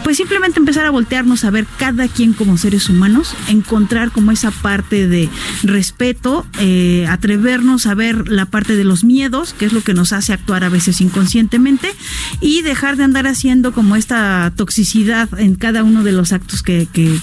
[0.03, 4.51] pues simplemente empezar a voltearnos a ver cada quien como seres humanos, encontrar como esa
[4.51, 5.29] parte de
[5.63, 10.13] respeto, eh, atrevernos a ver la parte de los miedos, que es lo que nos
[10.13, 11.89] hace actuar a veces inconscientemente,
[12.41, 16.87] y dejar de andar haciendo como esta toxicidad en cada uno de los actos que,
[16.93, 17.13] que-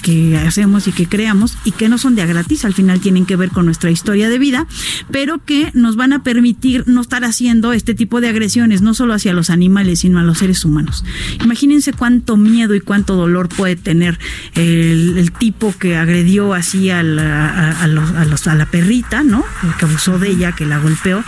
[0.47, 3.37] hacemos y que creamos, y que no son de a gratis, al final tienen que
[3.37, 4.67] ver con nuestra historia de vida,
[5.11, 9.15] pero que nos van a permitir no estar haciendo este tipo de agresiones, no solo
[9.15, 11.05] hacia los animales, sino a los seres humanos.
[11.43, 14.19] Imagínense cuánto miedo y cuánto dolor puede tener
[14.55, 18.67] el, el tipo que agredió así a la, a- a los- a los- a la
[18.67, 19.45] perrita, ¿no?
[19.63, 21.23] El que abusó de ella, que la golpeó.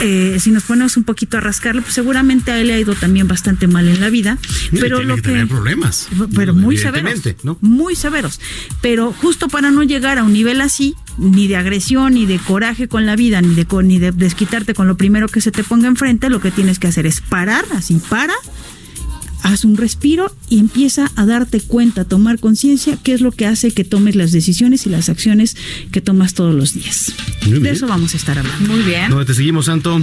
[0.00, 2.94] Eh, si nos ponemos un poquito a rascarle, pues seguramente a él le ha ido
[2.94, 4.38] también bastante mal en la vida.
[4.80, 6.08] Pero tiene lo que que tener problemas.
[6.34, 7.04] pero muy severos,
[7.60, 8.40] muy severos.
[8.80, 12.88] Pero justo para no llegar a un nivel así, ni de agresión, ni de coraje
[12.88, 15.88] con la vida, ni de, ni de desquitarte con lo primero que se te ponga
[15.88, 18.34] enfrente, lo que tienes que hacer es parar, así para,
[19.42, 23.46] haz un respiro y empieza a darte cuenta, a tomar conciencia, qué es lo que
[23.46, 25.56] hace que tomes las decisiones y las acciones
[25.92, 27.14] que tomas todos los días.
[27.46, 28.72] De eso vamos a estar hablando.
[28.72, 29.10] Muy bien.
[29.10, 30.00] ¿Dónde te seguimos, Santo?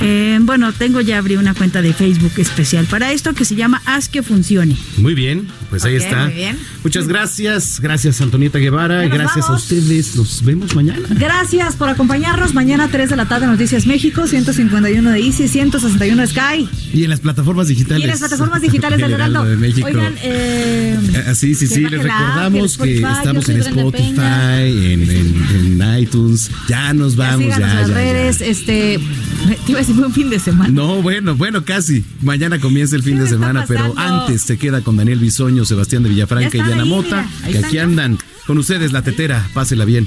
[0.00, 3.82] Eh, bueno, tengo ya abrí una cuenta de Facebook especial para esto que se llama
[3.84, 4.76] Haz que funcione.
[4.96, 6.24] Muy bien, pues ahí está.
[6.26, 6.58] muy bien.
[6.82, 7.80] Muchas gracias.
[7.80, 9.06] Gracias, Antonieta Guevara.
[9.08, 10.16] Gracias a ustedes.
[10.16, 11.06] Nos vemos mañana.
[11.10, 12.54] Gracias por acompañarnos.
[12.54, 16.68] Mañana 3 de la tarde Noticias México, 151 de Easy, 161 de Sky.
[16.94, 18.00] Y en las plataformas digitales.
[18.00, 19.86] Y en las plataformas digitales del Heraldo de México.
[19.86, 24.64] Oigan, eh, Ah, sí, sí, sí, les recordamos que Spotify, estamos en Spotify, Peña.
[24.66, 26.50] en, en- en iTunes.
[26.68, 27.94] Ya nos vamos, ya, las ya, ya.
[27.94, 28.40] redes.
[28.40, 28.98] Este,
[29.66, 30.70] te iba a decir buen fin de semana.
[30.70, 32.04] No, bueno, bueno, casi.
[32.22, 36.08] Mañana comienza el fin de semana, pero antes se queda con Daniel Bisoño, Sebastián de
[36.10, 37.84] Villafranca y Ya Diana ahí, Mota, que aquí ya.
[37.84, 39.48] andan con ustedes, la tetera.
[39.54, 40.06] Pásela bien.